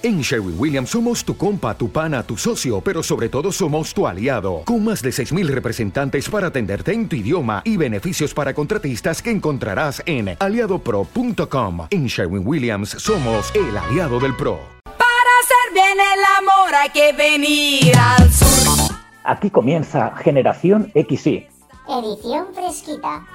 En 0.00 0.20
Sherwin 0.20 0.54
Williams 0.56 0.90
somos 0.90 1.24
tu 1.24 1.36
compa, 1.36 1.76
tu 1.76 1.90
pana, 1.90 2.22
tu 2.22 2.36
socio, 2.36 2.80
pero 2.80 3.02
sobre 3.02 3.28
todo 3.28 3.50
somos 3.50 3.92
tu 3.92 4.06
aliado, 4.06 4.62
con 4.64 4.84
más 4.84 5.02
de 5.02 5.10
6.000 5.10 5.48
representantes 5.48 6.28
para 6.28 6.46
atenderte 6.46 6.92
en 6.92 7.08
tu 7.08 7.16
idioma 7.16 7.62
y 7.64 7.76
beneficios 7.76 8.32
para 8.32 8.54
contratistas 8.54 9.20
que 9.20 9.32
encontrarás 9.32 10.00
en 10.06 10.36
aliadopro.com. 10.38 11.88
En 11.90 12.06
Sherwin 12.06 12.46
Williams 12.46 12.90
somos 12.90 13.52
el 13.56 13.76
aliado 13.76 14.20
del 14.20 14.36
PRO. 14.36 14.60
Para 14.84 15.30
hacer 15.42 15.74
bien 15.74 15.98
el 15.98 16.24
amor 16.38 16.74
hay 16.76 16.90
que 16.90 17.12
venir 17.12 17.96
al 17.98 18.32
sur. 18.32 18.96
Aquí 19.24 19.50
comienza 19.50 20.14
Generación 20.18 20.92
XY. 20.94 21.48
Edición 21.88 22.46
fresquita. 22.54 23.26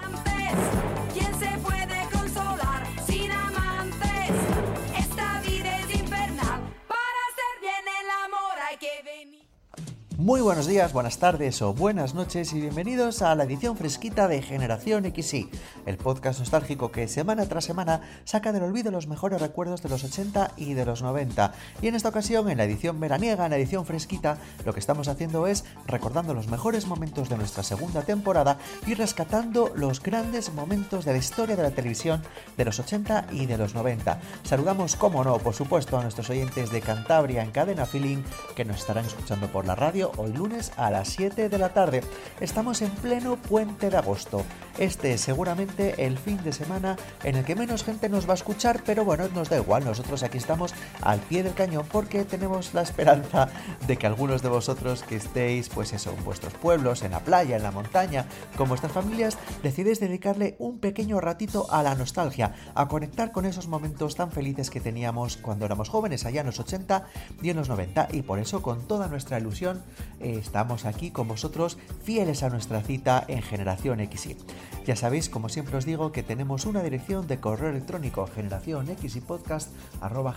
Muy 10.23 10.39
buenos 10.39 10.67
días, 10.67 10.93
buenas 10.93 11.17
tardes 11.17 11.61
o 11.61 11.73
buenas 11.73 12.13
noches 12.13 12.53
y 12.53 12.61
bienvenidos 12.61 13.21
a 13.21 13.35
la 13.35 13.43
edición 13.43 13.75
fresquita 13.75 14.29
de 14.29 14.41
Generación 14.41 15.03
XY, 15.03 15.49
el 15.85 15.97
podcast 15.97 16.39
nostálgico 16.39 16.93
que 16.93 17.09
semana 17.09 17.45
tras 17.45 17.65
semana 17.65 17.99
saca 18.23 18.53
del 18.53 18.63
olvido 18.63 18.89
los 18.89 19.07
mejores 19.07 19.41
recuerdos 19.41 19.83
de 19.83 19.89
los 19.89 20.05
80 20.05 20.51
y 20.55 20.75
de 20.75 20.85
los 20.85 21.01
90. 21.01 21.51
Y 21.81 21.89
en 21.89 21.95
esta 21.95 22.07
ocasión, 22.07 22.49
en 22.49 22.57
la 22.57 22.63
edición 22.63 23.01
veraniega, 23.01 23.43
en 23.43 23.51
la 23.51 23.57
edición 23.57 23.85
fresquita, 23.85 24.37
lo 24.63 24.73
que 24.73 24.79
estamos 24.79 25.09
haciendo 25.09 25.45
es 25.45 25.65
recordando 25.87 26.33
los 26.33 26.47
mejores 26.47 26.87
momentos 26.87 27.27
de 27.27 27.35
nuestra 27.35 27.61
segunda 27.61 28.03
temporada 28.03 28.59
y 28.87 28.93
rescatando 28.93 29.73
los 29.75 30.01
grandes 30.01 30.53
momentos 30.53 31.03
de 31.03 31.11
la 31.11 31.17
historia 31.17 31.57
de 31.57 31.63
la 31.63 31.71
televisión 31.71 32.23
de 32.55 32.63
los 32.63 32.79
80 32.79 33.25
y 33.33 33.45
de 33.45 33.57
los 33.57 33.75
90. 33.75 34.21
Saludamos, 34.43 34.95
como 34.95 35.21
no, 35.25 35.37
por 35.39 35.53
supuesto, 35.53 35.97
a 35.97 36.01
nuestros 36.01 36.29
oyentes 36.29 36.71
de 36.71 36.79
Cantabria 36.79 37.43
en 37.43 37.51
Cadena 37.51 37.85
Feeling 37.85 38.23
que 38.55 38.63
nos 38.63 38.77
estarán 38.77 39.05
escuchando 39.05 39.51
por 39.51 39.65
la 39.65 39.75
radio 39.75 40.12
hoy 40.17 40.33
lunes 40.33 40.71
a 40.77 40.89
las 40.91 41.09
7 41.09 41.49
de 41.49 41.57
la 41.57 41.73
tarde. 41.73 42.03
Estamos 42.39 42.81
en 42.81 42.89
pleno 42.91 43.35
puente 43.35 43.89
de 43.89 43.97
agosto. 43.97 44.43
Este 44.79 45.13
es 45.13 45.21
seguramente 45.21 46.05
el 46.05 46.17
fin 46.17 46.41
de 46.43 46.51
semana 46.51 46.97
en 47.23 47.35
el 47.35 47.45
que 47.45 47.55
menos 47.55 47.83
gente 47.83 48.09
nos 48.09 48.27
va 48.27 48.31
a 48.31 48.35
escuchar, 48.35 48.81
pero 48.83 49.05
bueno, 49.05 49.27
nos 49.29 49.49
da 49.49 49.57
igual, 49.57 49.85
nosotros 49.85 50.23
aquí 50.23 50.39
estamos 50.39 50.73
al 51.01 51.19
pie 51.19 51.43
del 51.43 51.53
cañón 51.53 51.85
porque 51.91 52.25
tenemos 52.25 52.73
la 52.73 52.81
esperanza 52.81 53.49
de 53.85 53.97
que 53.97 54.07
algunos 54.07 54.41
de 54.41 54.49
vosotros 54.49 55.03
que 55.03 55.15
estéis, 55.15 55.69
pues 55.69 55.93
eso, 55.93 56.11
en 56.17 56.23
vuestros 56.23 56.55
pueblos, 56.55 57.03
en 57.03 57.11
la 57.11 57.19
playa, 57.19 57.55
en 57.55 57.63
la 57.63 57.71
montaña, 57.71 58.25
con 58.57 58.67
vuestras 58.67 58.91
familias, 58.91 59.37
decidéis 59.61 59.99
dedicarle 59.99 60.55
un 60.57 60.79
pequeño 60.79 61.21
ratito 61.21 61.67
a 61.69 61.83
la 61.83 61.93
nostalgia, 61.93 62.55
a 62.73 62.87
conectar 62.87 63.31
con 63.31 63.45
esos 63.45 63.67
momentos 63.67 64.15
tan 64.15 64.31
felices 64.31 64.71
que 64.71 64.81
teníamos 64.81 65.37
cuando 65.37 65.65
éramos 65.65 65.89
jóvenes, 65.89 66.25
allá 66.25 66.41
en 66.41 66.47
los 66.47 66.59
80 66.59 67.07
y 67.43 67.51
en 67.51 67.57
los 67.57 67.69
90. 67.69 68.07
Y 68.11 68.23
por 68.23 68.39
eso, 68.39 68.63
con 68.63 68.87
toda 68.87 69.07
nuestra 69.07 69.37
ilusión, 69.37 69.83
eh, 70.19 70.37
estamos 70.39 70.85
aquí 70.85 71.11
con 71.11 71.27
vosotros, 71.27 71.77
fieles 72.03 72.41
a 72.41 72.49
nuestra 72.49 72.81
cita 72.81 73.23
en 73.27 73.43
Generación 73.43 73.99
XY. 73.99 74.37
Ya 74.85 74.95
sabéis, 74.95 75.29
como 75.29 75.49
siempre 75.49 75.77
os 75.77 75.85
digo, 75.85 76.11
que 76.11 76.23
tenemos 76.23 76.65
una 76.65 76.83
dirección 76.83 77.27
de 77.27 77.39
correo 77.39 77.69
electrónico 77.69 78.27
generación 78.27 78.87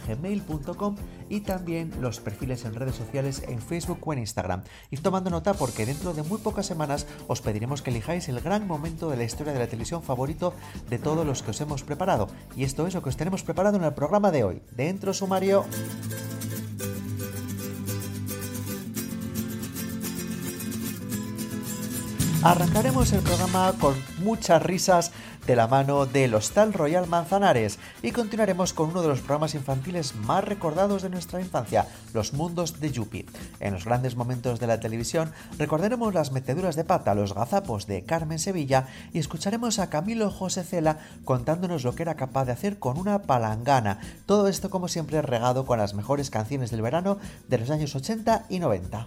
gmail.com 0.07 0.97
y 1.29 1.41
también 1.41 1.93
los 2.01 2.21
perfiles 2.21 2.65
en 2.65 2.75
redes 2.75 2.95
sociales 2.97 3.43
en 3.47 3.61
Facebook 3.61 3.99
o 4.03 4.13
en 4.13 4.21
Instagram. 4.21 4.63
Y 4.91 4.97
tomando 4.99 5.31
nota 5.31 5.55
porque 5.55 5.87
dentro 5.87 6.13
de 6.13 6.23
muy 6.23 6.39
pocas 6.39 6.67
semanas 6.67 7.07
os 7.29 7.41
pediremos 7.41 7.83
que 7.83 7.91
elijáis 7.91 8.29
el 8.29 8.41
gran 8.41 8.67
momento 8.67 9.11
de 9.11 9.17
la 9.17 9.25
historia 9.25 9.53
de 9.53 9.59
la 9.59 9.67
televisión 9.67 10.03
favorito 10.03 10.55
de 10.89 10.99
todos 10.99 11.27
los 11.27 11.43
que 11.43 11.51
os 11.51 11.61
hemos 11.61 11.83
preparado. 11.83 12.29
Y 12.57 12.65
esto 12.65 12.87
es 12.87 12.95
lo 12.95 13.03
que 13.03 13.09
os 13.09 13.17
tenemos 13.17 13.43
preparado 13.43 13.77
en 13.77 13.85
el 13.85 13.95
programa 13.95 14.31
de 14.31 14.45
hoy. 14.45 14.63
Dentro 14.73 15.13
sumario. 15.13 15.65
Arrancaremos 22.43 23.13
el 23.13 23.23
programa 23.23 23.73
con 23.81 23.95
muchas 24.19 24.63
risas 24.63 25.11
de 25.47 25.57
la 25.57 25.67
mano 25.67 26.07
del 26.07 26.35
Hostal 26.35 26.73
Royal 26.73 27.07
Manzanares 27.07 27.79
y 28.03 28.13
continuaremos 28.13 28.73
con 28.73 28.91
uno 28.91 29.03
de 29.03 29.09
los 29.09 29.21
programas 29.21 29.55
infantiles 29.55 30.15
más 30.15 30.45
recordados 30.45 31.03
de 31.03 31.11
nuestra 31.11 31.41
infancia, 31.41 31.87
Los 32.13 32.35
Mundos 32.35 32.79
de 32.79 32.93
Yupi. 32.93 33.27
En 33.59 33.73
los 33.73 33.85
grandes 33.85 34.17
momentos 34.17 34.61
de 34.61 34.67
la 34.67 34.79
televisión 34.81 35.33
recordaremos 35.59 36.15
las 36.15 36.31
meteduras 36.31 36.77
de 36.77 36.85
pata, 36.85 37.15
los 37.15 37.35
gazapos 37.35 37.87
de 37.87 38.05
Carmen 38.05 38.39
Sevilla 38.39 38.87
y 39.13 39.19
escucharemos 39.19 39.79
a 39.79 39.91
Camilo 39.91 40.31
José 40.31 40.63
Cela 40.63 40.99
contándonos 41.25 41.85
lo 41.85 41.95
que 41.95 42.03
era 42.03 42.17
capaz 42.17 42.45
de 42.45 42.53
hacer 42.53 42.79
con 42.79 42.99
una 42.99 43.23
palangana. 43.23 43.99
Todo 44.27 44.49
esto 44.49 44.71
como 44.71 44.89
siempre 44.89 45.23
regado 45.23 45.65
con 45.65 45.79
las 45.79 45.95
mejores 45.95 46.31
canciones 46.31 46.71
del 46.71 46.83
verano 46.83 47.19
de 47.49 47.59
los 47.59 47.71
años 47.71 47.95
80 47.97 48.47
y 48.49 48.59
90. 48.59 49.07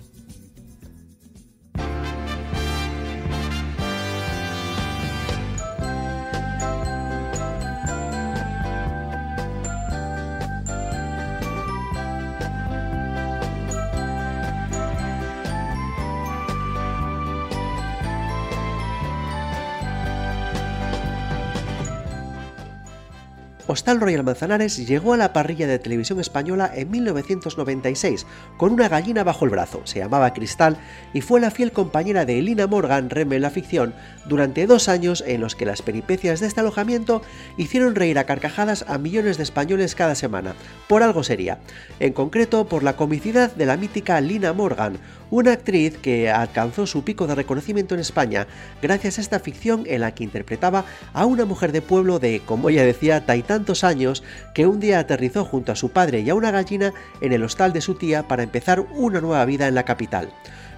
Hostal 23.72 24.02
Royal 24.02 24.24
Manzanares 24.24 24.88
llegó 24.88 25.14
a 25.14 25.18
la 25.18 25.32
parrilla 25.32 25.68
de 25.68 25.78
televisión 25.78 26.20
española 26.20 26.72
en 26.74 26.90
1996 26.90 28.26
con 28.58 28.74
una 28.74 28.90
gallina 28.90 29.24
bajo 29.24 29.46
el 29.46 29.52
brazo, 29.52 29.82
se 29.84 30.00
llamaba 30.00 30.34
Cristal 30.34 30.78
y 31.14 31.22
fue 31.22 31.40
la 31.40 31.52
fiel 31.52 31.72
compañera 31.72 32.26
de 32.26 32.40
Elina 32.40 32.66
Morgan 32.66 33.12
Reme 33.12 33.36
en 33.36 33.44
la 33.44 33.52
ficción 33.52 33.94
durante 34.26 34.66
dos 34.66 34.90
años 34.90 35.24
en 35.28 35.42
los 35.42 35.56
que 35.56 35.68
las 35.68 35.84
peripecias 35.84 36.40
de 36.40 36.48
este 36.48 36.62
alojamiento 36.62 37.22
hicieron 37.58 37.94
reír 37.94 38.18
a 38.18 38.24
carcajadas 38.24 38.86
a 38.88 38.98
millones 38.98 39.38
de 39.38 39.44
españoles 39.44 39.94
cada 39.94 40.16
semana, 40.16 40.56
por 40.88 41.04
algo 41.04 41.22
sería, 41.22 41.60
en 42.00 42.14
concreto 42.14 42.68
por 42.68 42.82
la 42.82 42.96
comicidad 42.96 43.54
de 43.54 43.68
la 43.68 43.78
mítica 43.78 44.20
Lina 44.20 44.52
Morgan, 44.52 44.98
una 45.30 45.54
actriz 45.54 45.98
que 45.98 46.30
alcanzó 46.30 46.88
su 46.88 47.04
pico 47.04 47.28
de 47.28 47.36
reconocimiento 47.36 47.96
en 47.96 48.02
España 48.02 48.48
gracias 48.82 49.18
a 49.18 49.22
esta 49.22 49.40
ficción 49.40 49.84
en 49.88 50.02
la 50.02 50.14
que 50.14 50.24
interpretaba 50.24 50.86
a 51.14 51.26
una 51.26 51.46
mujer 51.46 51.72
de 51.72 51.82
pueblo 51.82 52.20
de, 52.20 52.42
como 52.46 52.70
ella 52.70 52.84
decía, 52.84 53.26
tantos 53.26 53.84
años 53.84 54.24
que 54.54 54.66
un 54.66 54.80
día 54.80 55.00
aterrizó 55.00 55.46
junto 55.46 55.72
a 55.72 55.76
su 55.76 55.90
padre 55.90 56.22
y 56.22 56.30
a 56.30 56.36
una 56.36 56.52
gallina 56.52 56.94
en 57.22 57.34
el 57.34 57.44
hostal 57.44 57.74
de 57.74 57.82
su 57.82 57.96
tía 57.96 58.28
para 58.28 58.44
empezar 58.44 58.82
una 58.96 59.22
nueva 59.22 59.46
vida 59.46 59.68
en 59.68 59.76
la 59.76 59.86
capital. 59.86 60.30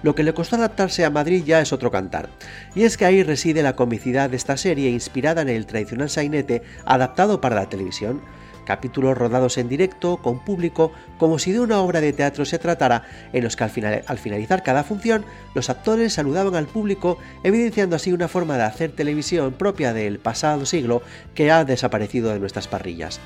Lo 0.02 0.14
que 0.14 0.24
le 0.24 0.34
costó 0.34 0.56
adaptarse 0.56 1.04
a 1.04 1.10
Madrid 1.10 1.44
ya 1.44 1.60
es 1.60 1.72
otro 1.72 1.90
cantar. 1.90 2.28
Y 2.74 2.82
es 2.82 2.96
que 2.96 3.04
ahí 3.04 3.22
reside 3.22 3.62
la 3.62 3.76
comicidad 3.76 4.30
de 4.30 4.36
esta 4.36 4.56
serie 4.56 4.90
inspirada 4.90 5.42
en 5.42 5.48
el 5.48 5.66
tradicional 5.66 6.10
sainete 6.10 6.62
adaptado 6.84 7.40
para 7.40 7.54
la 7.54 7.68
televisión 7.68 8.20
capítulos 8.64 9.16
rodados 9.16 9.58
en 9.58 9.68
directo, 9.68 10.18
con 10.18 10.38
público, 10.38 10.92
como 11.18 11.38
si 11.38 11.52
de 11.52 11.60
una 11.60 11.80
obra 11.80 12.00
de 12.00 12.12
teatro 12.12 12.44
se 12.44 12.58
tratara, 12.58 13.04
en 13.32 13.44
los 13.44 13.56
que 13.56 13.64
al, 13.64 13.70
final, 13.70 14.02
al, 14.06 14.18
finalizar 14.18 14.62
cada 14.62 14.84
función, 14.84 15.24
los 15.54 15.70
actores 15.70 16.12
saludaban 16.12 16.54
al 16.54 16.66
público, 16.66 17.18
evidenciando 17.42 17.96
así 17.96 18.12
una 18.12 18.28
forma 18.28 18.56
de 18.56 18.64
hacer 18.64 18.92
televisión 18.92 19.52
propia 19.52 19.92
del 19.92 20.18
pasado 20.18 20.66
siglo 20.66 21.02
que 21.34 21.50
ha 21.50 21.64
desaparecido 21.64 22.32
de 22.32 22.40
nuestras 22.40 22.68
parrillas. 22.68 23.20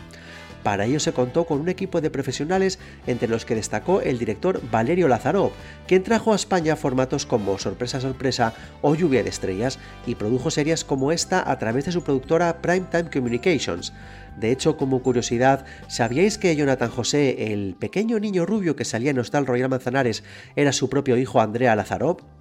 Para 0.66 0.86
ello 0.86 0.98
se 0.98 1.12
contó 1.12 1.44
con 1.44 1.60
un 1.60 1.68
equipo 1.68 2.00
de 2.00 2.10
profesionales 2.10 2.80
entre 3.06 3.28
los 3.28 3.44
que 3.44 3.54
destacó 3.54 4.00
el 4.00 4.18
director 4.18 4.60
Valerio 4.68 5.06
Lazaró, 5.06 5.52
quien 5.86 6.02
trajo 6.02 6.32
a 6.32 6.34
España 6.34 6.74
formatos 6.74 7.24
como 7.24 7.56
Sorpresa 7.56 8.00
Sorpresa 8.00 8.52
o 8.82 8.96
Lluvia 8.96 9.22
de 9.22 9.28
Estrellas 9.28 9.78
y 10.08 10.16
produjo 10.16 10.50
series 10.50 10.82
como 10.82 11.12
esta 11.12 11.48
a 11.48 11.56
través 11.60 11.84
de 11.84 11.92
su 11.92 12.02
productora 12.02 12.62
Primetime 12.62 13.10
Communications. 13.12 13.92
De 14.36 14.50
hecho, 14.50 14.76
como 14.76 15.04
curiosidad, 15.04 15.66
¿sabíais 15.86 16.36
que 16.36 16.56
Jonathan 16.56 16.90
José, 16.90 17.52
el 17.52 17.76
pequeño 17.76 18.18
niño 18.18 18.44
rubio 18.44 18.74
que 18.74 18.84
salía 18.84 19.12
en 19.12 19.20
Hostal 19.20 19.46
Royal 19.46 19.68
Manzanares, 19.68 20.24
era 20.56 20.72
su 20.72 20.90
propio 20.90 21.16
hijo 21.16 21.40
Andrea 21.40 21.76
Lazarov? 21.76 22.35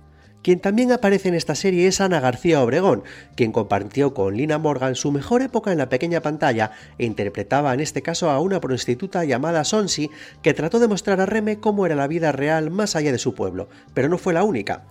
Quien 0.45 0.59
también 0.59 0.92
aparece 0.92 1.30
en 1.30 1.33
esta 1.33 1.56
serie 1.56 1.88
es 1.88 2.00
Ana 2.01 2.19
García 2.19 2.62
Obregón, 2.62 3.03
quien 3.33 3.51
compartió 3.51 4.13
con 4.13 4.38
Lina 4.38 4.59
Morgan 4.59 4.94
su 4.94 5.12
mejor 5.12 5.42
época 5.42 5.71
en 5.71 5.80
la 5.80 5.89
pequeña 5.89 6.21
pantalla 6.21 6.69
e 7.00 7.06
interpretaba 7.07 7.74
en 7.74 7.80
este 7.80 8.03
caso 8.03 8.30
a 8.30 8.39
una 8.39 8.62
prostituta 8.62 9.25
llamada 9.25 9.63
Sonsi 9.63 10.12
que 10.44 10.53
trató 10.53 10.77
de 10.77 10.88
mostrar 10.88 11.19
a 11.19 11.25
Reme 11.25 11.59
cómo 11.59 11.88
era 11.88 11.95
la 11.95 12.06
vida 12.06 12.31
real 12.31 12.69
más 12.69 12.95
allá 12.95 13.12
de 13.12 13.18
su 13.18 13.33
pueblo, 13.33 13.69
pero 13.95 14.07
no 14.07 14.19
fue 14.19 14.36
la 14.36 14.44
única. 14.44 14.83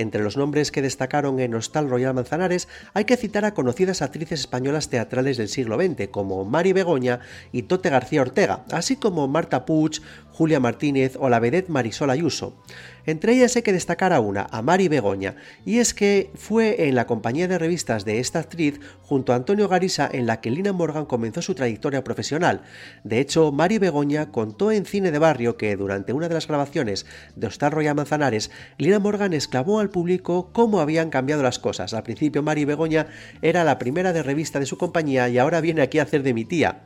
Entre 0.00 0.22
los 0.22 0.38
nombres 0.38 0.72
que 0.72 0.80
destacaron 0.80 1.40
en 1.40 1.54
Hostal 1.54 1.90
Royal 1.90 2.14
Manzanares 2.14 2.68
hay 2.94 3.04
que 3.04 3.18
citar 3.18 3.44
a 3.44 3.52
conocidas 3.52 4.00
actrices 4.00 4.40
españolas 4.40 4.88
teatrales 4.88 5.36
del 5.36 5.50
siglo 5.50 5.76
XX 5.76 6.08
como 6.08 6.46
Mari 6.46 6.72
Begoña 6.72 7.20
y 7.52 7.64
Tote 7.64 7.90
García 7.90 8.22
Ortega, 8.22 8.64
así 8.70 8.96
como 8.96 9.28
Marta 9.28 9.66
Puig, 9.66 10.00
Julia 10.32 10.58
Martínez 10.58 11.18
o 11.20 11.28
la 11.28 11.38
vedette 11.38 11.68
Marisol 11.68 12.08
Ayuso. 12.08 12.56
Entre 13.04 13.34
ellas 13.34 13.56
hay 13.56 13.62
que 13.62 13.74
destacar 13.74 14.12
a 14.14 14.20
una, 14.20 14.46
a 14.50 14.62
Mari 14.62 14.88
Begoña, 14.88 15.36
y 15.66 15.78
es 15.78 15.92
que 15.92 16.30
fue 16.34 16.88
en 16.88 16.94
la 16.94 17.06
compañía 17.06 17.46
de 17.46 17.58
revistas 17.58 18.06
de 18.06 18.20
esta 18.20 18.38
actriz 18.38 18.80
junto 19.02 19.32
a 19.32 19.36
Antonio 19.36 19.68
Garisa 19.68 20.08
en 20.10 20.26
la 20.26 20.40
que 20.40 20.50
Lina 20.50 20.72
Morgan 20.72 21.04
comenzó 21.04 21.42
su 21.42 21.54
trayectoria 21.54 22.04
profesional. 22.04 22.62
De 23.04 23.20
hecho, 23.20 23.52
Mari 23.52 23.78
Begoña 23.78 24.30
contó 24.30 24.72
en 24.72 24.86
Cine 24.86 25.10
de 25.10 25.18
Barrio 25.18 25.58
que 25.58 25.76
durante 25.76 26.14
una 26.14 26.28
de 26.28 26.34
las 26.34 26.46
grabaciones 26.46 27.04
de 27.36 27.46
Hostal 27.46 27.72
Royal 27.72 27.94
Manzanares, 27.94 28.50
Lina 28.78 28.98
Morgan 28.98 29.34
exclamó 29.34 29.80
al 29.80 29.89
público 29.90 30.50
cómo 30.52 30.80
habían 30.80 31.10
cambiado 31.10 31.42
las 31.42 31.58
cosas. 31.58 31.94
Al 31.94 32.02
principio 32.02 32.42
Mari 32.42 32.64
Begoña 32.64 33.06
era 33.42 33.64
la 33.64 33.78
primera 33.78 34.12
de 34.12 34.22
revista 34.22 34.58
de 34.58 34.66
su 34.66 34.78
compañía 34.78 35.28
y 35.28 35.38
ahora 35.38 35.60
viene 35.60 35.82
aquí 35.82 35.98
a 35.98 36.04
hacer 36.04 36.22
de 36.22 36.34
mi 36.34 36.44
tía 36.44 36.82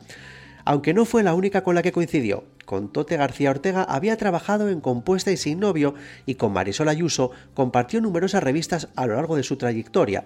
aunque 0.65 0.93
no 0.93 1.05
fue 1.05 1.23
la 1.23 1.33
única 1.33 1.63
con 1.63 1.75
la 1.75 1.81
que 1.81 1.91
coincidió. 1.91 2.43
Con 2.65 2.91
Tote 2.91 3.15
García 3.15 3.51
Ortega 3.51 3.83
había 3.83 4.17
trabajado 4.17 4.69
en 4.69 4.81
Compuesta 4.81 5.31
y 5.31 5.37
Sin 5.37 5.59
Novio 5.59 5.93
y 6.25 6.35
con 6.35 6.51
Marisol 6.51 6.89
Ayuso 6.89 7.29
compartió 7.53 8.01
numerosas 8.01 8.43
revistas 8.43 8.89
a 8.95 9.05
lo 9.05 9.15
largo 9.15 9.35
de 9.35 9.43
su 9.43 9.55
trayectoria. 9.55 10.25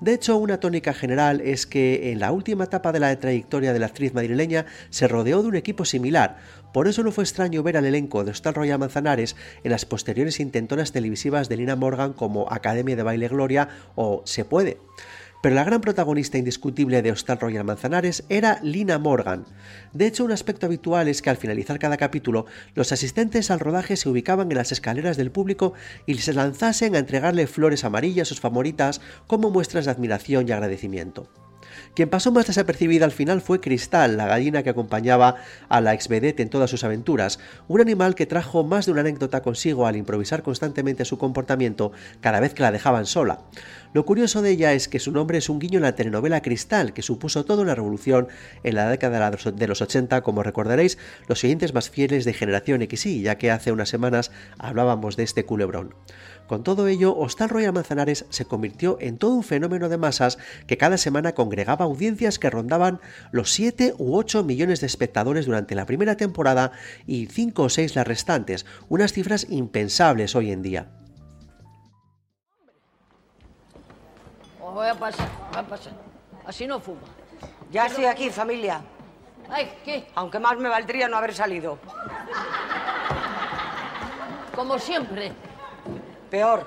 De 0.00 0.14
hecho, 0.14 0.36
una 0.36 0.60
tónica 0.60 0.94
general 0.94 1.40
es 1.40 1.66
que 1.66 2.12
en 2.12 2.20
la 2.20 2.30
última 2.30 2.64
etapa 2.64 2.92
de 2.92 3.00
la 3.00 3.18
trayectoria 3.18 3.72
de 3.72 3.80
la 3.80 3.86
actriz 3.86 4.14
madrileña 4.14 4.66
se 4.90 5.08
rodeó 5.08 5.42
de 5.42 5.48
un 5.48 5.56
equipo 5.56 5.84
similar, 5.84 6.38
por 6.72 6.86
eso 6.86 7.02
no 7.02 7.10
fue 7.10 7.24
extraño 7.24 7.64
ver 7.64 7.76
al 7.76 7.84
elenco 7.84 8.22
de 8.22 8.30
Hostal 8.30 8.54
Royal 8.54 8.78
Manzanares 8.78 9.34
en 9.64 9.72
las 9.72 9.84
posteriores 9.84 10.38
intentonas 10.38 10.92
televisivas 10.92 11.48
de 11.48 11.56
Lina 11.56 11.74
Morgan 11.74 12.12
como 12.12 12.46
Academia 12.52 12.94
de 12.94 13.02
Baile 13.02 13.26
Gloria 13.26 13.68
o 13.96 14.22
Se 14.24 14.44
Puede. 14.44 14.78
Pero 15.42 15.54
la 15.54 15.64
gran 15.64 15.80
protagonista 15.80 16.36
indiscutible 16.36 17.00
de 17.00 17.12
Hostal 17.12 17.40
Royal 17.40 17.64
Manzanares 17.64 18.24
era 18.28 18.60
Lina 18.62 18.98
Morgan. 18.98 19.46
De 19.92 20.06
hecho, 20.06 20.24
un 20.24 20.32
aspecto 20.32 20.66
habitual 20.66 21.08
es 21.08 21.22
que 21.22 21.30
al 21.30 21.38
finalizar 21.38 21.78
cada 21.78 21.96
capítulo, 21.96 22.44
los 22.74 22.92
asistentes 22.92 23.50
al 23.50 23.60
rodaje 23.60 23.96
se 23.96 24.08
ubicaban 24.08 24.50
en 24.50 24.58
las 24.58 24.72
escaleras 24.72 25.16
del 25.16 25.30
público 25.30 25.72
y 26.04 26.14
se 26.18 26.34
lanzasen 26.34 26.94
a 26.94 26.98
entregarle 26.98 27.46
flores 27.46 27.84
amarillas 27.84 28.28
a 28.28 28.30
sus 28.30 28.40
favoritas 28.40 29.00
como 29.26 29.50
muestras 29.50 29.86
de 29.86 29.92
admiración 29.92 30.46
y 30.46 30.52
agradecimiento. 30.52 31.28
Quien 31.94 32.08
pasó 32.08 32.30
más 32.30 32.46
desapercibida 32.46 33.04
al 33.04 33.10
final 33.10 33.40
fue 33.40 33.60
Cristal, 33.60 34.16
la 34.16 34.26
gallina 34.26 34.62
que 34.62 34.70
acompañaba 34.70 35.36
a 35.68 35.80
la 35.80 35.92
exvedette 35.92 36.40
en 36.40 36.48
todas 36.48 36.70
sus 36.70 36.84
aventuras, 36.84 37.40
un 37.66 37.80
animal 37.80 38.14
que 38.14 38.26
trajo 38.26 38.62
más 38.62 38.86
de 38.86 38.92
una 38.92 39.00
anécdota 39.00 39.42
consigo 39.42 39.86
al 39.86 39.96
improvisar 39.96 40.42
constantemente 40.42 41.04
su 41.04 41.18
comportamiento 41.18 41.92
cada 42.20 42.40
vez 42.40 42.54
que 42.54 42.62
la 42.62 42.70
dejaban 42.70 43.06
sola. 43.06 43.40
Lo 43.92 44.04
curioso 44.04 44.40
de 44.40 44.50
ella 44.50 44.72
es 44.72 44.86
que 44.86 45.00
su 45.00 45.10
nombre 45.10 45.38
es 45.38 45.48
un 45.48 45.58
guiño 45.58 45.78
en 45.78 45.82
la 45.82 45.96
telenovela 45.96 46.42
Cristal, 46.42 46.92
que 46.92 47.02
supuso 47.02 47.44
toda 47.44 47.62
una 47.62 47.74
revolución 47.74 48.28
en 48.62 48.76
la 48.76 48.88
década 48.88 49.30
de 49.30 49.66
los 49.66 49.82
80, 49.82 50.20
como 50.22 50.44
recordaréis 50.44 50.96
los 51.26 51.40
siguientes 51.40 51.74
más 51.74 51.90
fieles 51.90 52.24
de 52.24 52.32
Generación 52.32 52.86
XY, 52.88 53.22
ya 53.22 53.36
que 53.36 53.50
hace 53.50 53.72
unas 53.72 53.88
semanas 53.88 54.30
hablábamos 54.58 55.16
de 55.16 55.24
este 55.24 55.44
culebrón. 55.44 55.96
Con 56.50 56.64
todo 56.64 56.88
ello, 56.88 57.16
Hostal 57.16 57.48
Royal 57.48 57.72
Manzanares 57.72 58.26
se 58.28 58.44
convirtió 58.44 58.98
en 59.00 59.18
todo 59.18 59.34
un 59.34 59.44
fenómeno 59.44 59.88
de 59.88 59.98
masas 59.98 60.36
que 60.66 60.76
cada 60.76 60.96
semana 60.96 61.32
congregaba 61.32 61.84
audiencias 61.84 62.40
que 62.40 62.50
rondaban 62.50 63.00
los 63.30 63.52
7 63.52 63.94
u 63.98 64.16
8 64.16 64.42
millones 64.42 64.80
de 64.80 64.88
espectadores 64.88 65.46
durante 65.46 65.76
la 65.76 65.86
primera 65.86 66.16
temporada 66.16 66.72
y 67.06 67.26
5 67.26 67.62
o 67.62 67.68
6 67.68 67.94
las 67.94 68.04
restantes, 68.04 68.66
unas 68.88 69.12
cifras 69.12 69.46
impensables 69.48 70.34
hoy 70.34 70.50
en 70.50 70.62
día. 70.62 70.90
Os 74.60 74.74
voy 74.74 74.88
a 74.88 74.94
pasar, 74.96 75.30
voy 75.52 75.60
a 75.60 75.66
pasar. 75.68 75.92
Así 76.44 76.66
no 76.66 76.80
fuma. 76.80 77.02
Ya 77.70 77.86
estoy 77.86 78.06
aquí, 78.06 78.28
familia. 78.28 78.80
Ay, 79.48 79.70
¿qué? 79.84 80.08
Aunque 80.16 80.40
más 80.40 80.58
me 80.58 80.68
valdría 80.68 81.06
no 81.06 81.16
haber 81.16 81.32
salido. 81.32 81.78
Como 84.56 84.80
siempre. 84.80 85.32
Peor. 86.30 86.66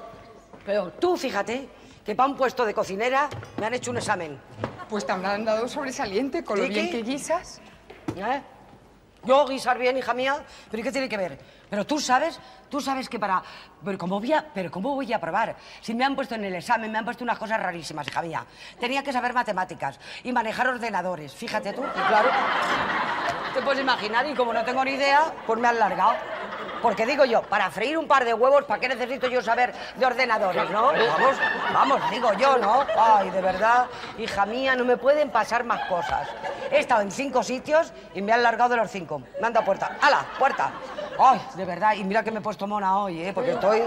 Peor. 0.66 0.92
Tú 1.00 1.18
fíjate 1.18 1.70
que 2.06 2.16
para 2.16 2.30
un 2.30 2.36
puesto 2.36 2.66
de 2.66 2.74
cocinera 2.74 3.30
me 3.58 3.66
han 3.66 3.74
hecho 3.74 3.92
un 3.92 3.98
examen. 3.98 4.40
Pues 4.90 5.06
te 5.06 5.12
habrán 5.12 5.46
dado 5.46 5.68
sobresaliente 5.68 6.44
con 6.44 6.60
lo 6.60 6.66
¿Sí, 6.66 6.70
bien 6.70 6.92
que 6.92 7.02
guisas. 7.02 7.62
¿Eh? 8.16 8.42
Yo 9.24 9.48
guisar 9.48 9.78
bien, 9.78 9.98
hija 9.98 10.14
mía, 10.14 10.44
pero 10.70 10.82
¿y 10.82 10.84
qué 10.84 10.92
tiene 10.92 11.08
que 11.08 11.16
ver? 11.16 11.40
Pero 11.70 11.88
tú 11.88 11.98
sabes, 12.00 12.40
tú 12.70 12.82
sabes 12.82 13.08
que 13.08 13.18
para... 13.18 13.42
Pero 13.84 13.98
¿cómo 13.98 14.20
voy 14.20 14.34
a, 14.34 14.46
pero 14.54 14.70
cómo 14.70 14.94
voy 14.96 15.12
a 15.14 15.20
probar? 15.20 15.56
Si 15.82 15.96
me 15.96 16.04
han 16.04 16.14
puesto 16.14 16.36
en 16.36 16.44
el 16.44 16.56
examen, 16.56 16.92
me 16.92 16.98
han 16.98 17.06
puesto 17.06 17.24
unas 17.24 17.40
cosas 17.40 17.60
rarísimas, 17.60 18.06
hija 18.08 18.22
mía. 18.22 18.46
Tenía 18.80 19.02
que 19.02 19.14
saber 19.14 19.34
matemáticas 19.34 19.98
y 20.26 20.34
manejar 20.34 20.68
ordenadores, 20.68 21.34
fíjate 21.34 21.72
tú. 21.72 21.82
Y 21.84 22.08
claro, 22.08 22.30
te 23.54 23.62
puedes 23.62 23.82
imaginar, 23.82 24.28
y 24.28 24.34
como 24.34 24.52
no 24.52 24.64
tengo 24.66 24.84
ni 24.84 24.92
idea, 24.92 25.34
pues 25.48 25.58
me 25.58 25.70
han 25.70 25.80
largado. 25.80 26.16
Porque 26.84 27.06
digo 27.06 27.24
yo, 27.24 27.42
para 27.44 27.72
freír 27.72 27.98
un 27.98 28.08
par 28.08 28.26
de 28.26 28.34
huevos, 28.34 28.66
¿para 28.66 28.78
qué 28.82 28.90
necesito 28.90 29.28
yo 29.28 29.42
saber 29.42 29.74
de 29.96 30.06
ordenadores, 30.06 30.70
no? 30.70 30.88
Vamos, 30.88 31.38
vamos, 31.74 32.12
digo 32.12 32.34
yo, 32.34 32.58
¿no? 32.58 32.86
Ay, 33.00 33.30
de 33.30 33.42
verdad, 33.42 33.86
hija 34.18 34.46
mía, 34.46 34.76
no 34.76 34.84
me 34.84 34.98
pueden 34.98 35.30
pasar 35.30 35.64
más 35.64 35.88
cosas. 35.88 36.28
He 36.70 36.80
estado 36.80 37.02
en 37.02 37.10
cinco 37.10 37.42
sitios 37.42 37.94
y 38.14 38.22
me 38.22 38.34
han 38.34 38.44
largado 38.44 38.72
de 38.72 38.78
los 38.78 38.92
cinco. 38.92 39.22
Me 39.40 39.48
han 39.48 39.54
dado 39.54 39.66
puerta. 39.66 39.98
¡Hala, 40.02 40.26
puerta! 40.38 40.72
Ay, 41.18 41.42
de 41.56 41.64
verdad, 41.64 41.94
y 41.94 42.04
mira 42.04 42.22
que 42.22 42.32
me 42.32 42.40
he 42.40 42.42
puesto 42.42 42.68
mona 42.68 42.98
hoy, 42.98 43.22
¿eh? 43.24 43.32
Porque 43.34 43.52
estoy, 43.52 43.82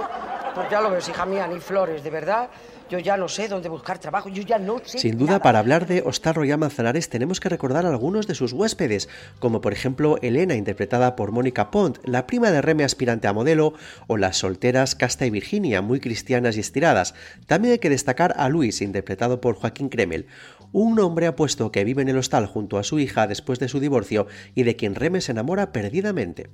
pues 0.55 0.71
ya 0.71 0.81
lo 0.81 0.89
ves, 0.89 1.07
hija 1.07 1.27
mía, 1.27 1.47
ni 1.47 1.61
flores, 1.61 2.03
de 2.03 2.09
verdad. 2.09 2.49
Yo 2.89 3.01
ya 3.01 3.17
no 3.17 3.29
sé 3.29 3.49
dónde 3.49 3.69
buscar 3.69 3.99
trabajo, 3.99 4.29
yo 4.29 4.43
ya 4.43 4.59
no 4.61 4.81
sé 4.85 4.99
Sin 4.99 5.19
duda, 5.19 5.33
nada. 5.33 5.43
para 5.43 5.59
hablar 5.59 5.89
de 5.89 6.03
Hostal 6.07 6.37
Royal 6.37 6.59
Manzanares 6.59 7.09
tenemos 7.09 7.41
que 7.41 7.49
recordar 7.49 7.85
a 7.85 7.89
algunos 7.89 8.29
de 8.29 8.37
sus 8.37 8.53
huéspedes, 8.53 9.09
como 9.41 9.61
por 9.61 9.73
ejemplo 9.73 10.19
Elena, 10.23 10.55
interpretada 10.55 11.17
por 11.17 11.33
Mónica 11.33 11.73
Pont, 11.73 11.99
la 12.05 12.29
prima 12.29 12.53
de 12.53 12.63
Reme 12.63 12.85
aspirante 12.85 13.27
a 13.27 13.33
modelo, 13.33 13.75
o 14.07 14.17
las 14.17 14.37
solteras 14.37 14.95
Casta 14.95 15.27
y 15.27 15.31
Virginia, 15.31 15.83
muy 15.83 15.99
cristianas 15.99 16.57
y 16.57 16.61
estiradas. 16.61 17.15
También 17.47 17.73
hay 17.73 17.79
que 17.81 17.91
destacar 17.91 18.35
a 18.37 18.49
Luis, 18.49 18.81
interpretado 18.81 19.41
por 19.41 19.57
Joaquín 19.57 19.89
Kremel, 19.89 20.27
un 20.73 20.99
hombre 21.01 21.27
apuesto 21.27 21.73
que 21.73 21.85
vive 21.85 22.03
en 22.03 22.09
el 22.09 22.19
hostal 22.19 22.47
junto 22.47 22.79
a 22.79 22.83
su 22.83 22.99
hija 22.99 23.27
después 23.27 23.59
de 23.59 23.69
su 23.69 23.81
divorcio 23.81 24.27
y 24.55 24.63
de 24.63 24.77
quien 24.77 24.95
Reme 24.95 25.21
se 25.21 25.33
enamora 25.33 25.73
perdidamente. 25.73 26.51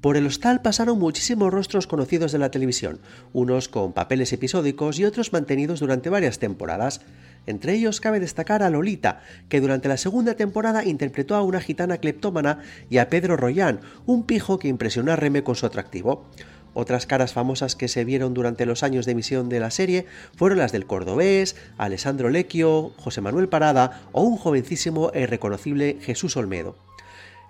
Por 0.00 0.16
el 0.16 0.26
hostal 0.26 0.62
pasaron 0.62 0.98
muchísimos 1.00 1.52
rostros 1.52 1.88
conocidos 1.88 2.30
de 2.30 2.38
la 2.38 2.52
televisión, 2.52 3.00
unos 3.32 3.68
con 3.68 3.92
papeles 3.92 4.32
episódicos 4.32 4.98
y 4.98 5.04
otros 5.04 5.32
mantenidos 5.32 5.80
durante 5.80 6.08
varias 6.08 6.38
temporadas. 6.38 7.00
Entre 7.46 7.72
ellos 7.72 8.00
cabe 8.00 8.20
destacar 8.20 8.62
a 8.62 8.70
Lolita, 8.70 9.22
que 9.48 9.60
durante 9.60 9.88
la 9.88 9.96
segunda 9.96 10.34
temporada 10.34 10.84
interpretó 10.84 11.34
a 11.34 11.42
una 11.42 11.60
gitana 11.60 11.96
cleptómana, 11.96 12.60
y 12.90 12.98
a 12.98 13.08
Pedro 13.08 13.36
Royán, 13.36 13.80
un 14.06 14.24
pijo 14.24 14.60
que 14.60 14.68
impresionó 14.68 15.10
a 15.10 15.16
Reme 15.16 15.42
con 15.42 15.56
su 15.56 15.66
atractivo. 15.66 16.26
Otras 16.74 17.06
caras 17.06 17.32
famosas 17.32 17.76
que 17.76 17.88
se 17.88 18.04
vieron 18.04 18.34
durante 18.34 18.66
los 18.66 18.82
años 18.82 19.06
de 19.06 19.12
emisión 19.12 19.48
de 19.48 19.60
la 19.60 19.70
serie 19.70 20.06
fueron 20.36 20.58
las 20.58 20.72
del 20.72 20.86
cordobés, 20.86 21.56
Alessandro 21.76 22.30
Lecchio, 22.30 22.92
José 22.98 23.20
Manuel 23.20 23.48
Parada 23.48 24.02
o 24.12 24.22
un 24.22 24.36
jovencísimo 24.36 25.10
e 25.14 25.22
irreconocible 25.22 25.98
Jesús 26.00 26.36
Olmedo. 26.36 26.87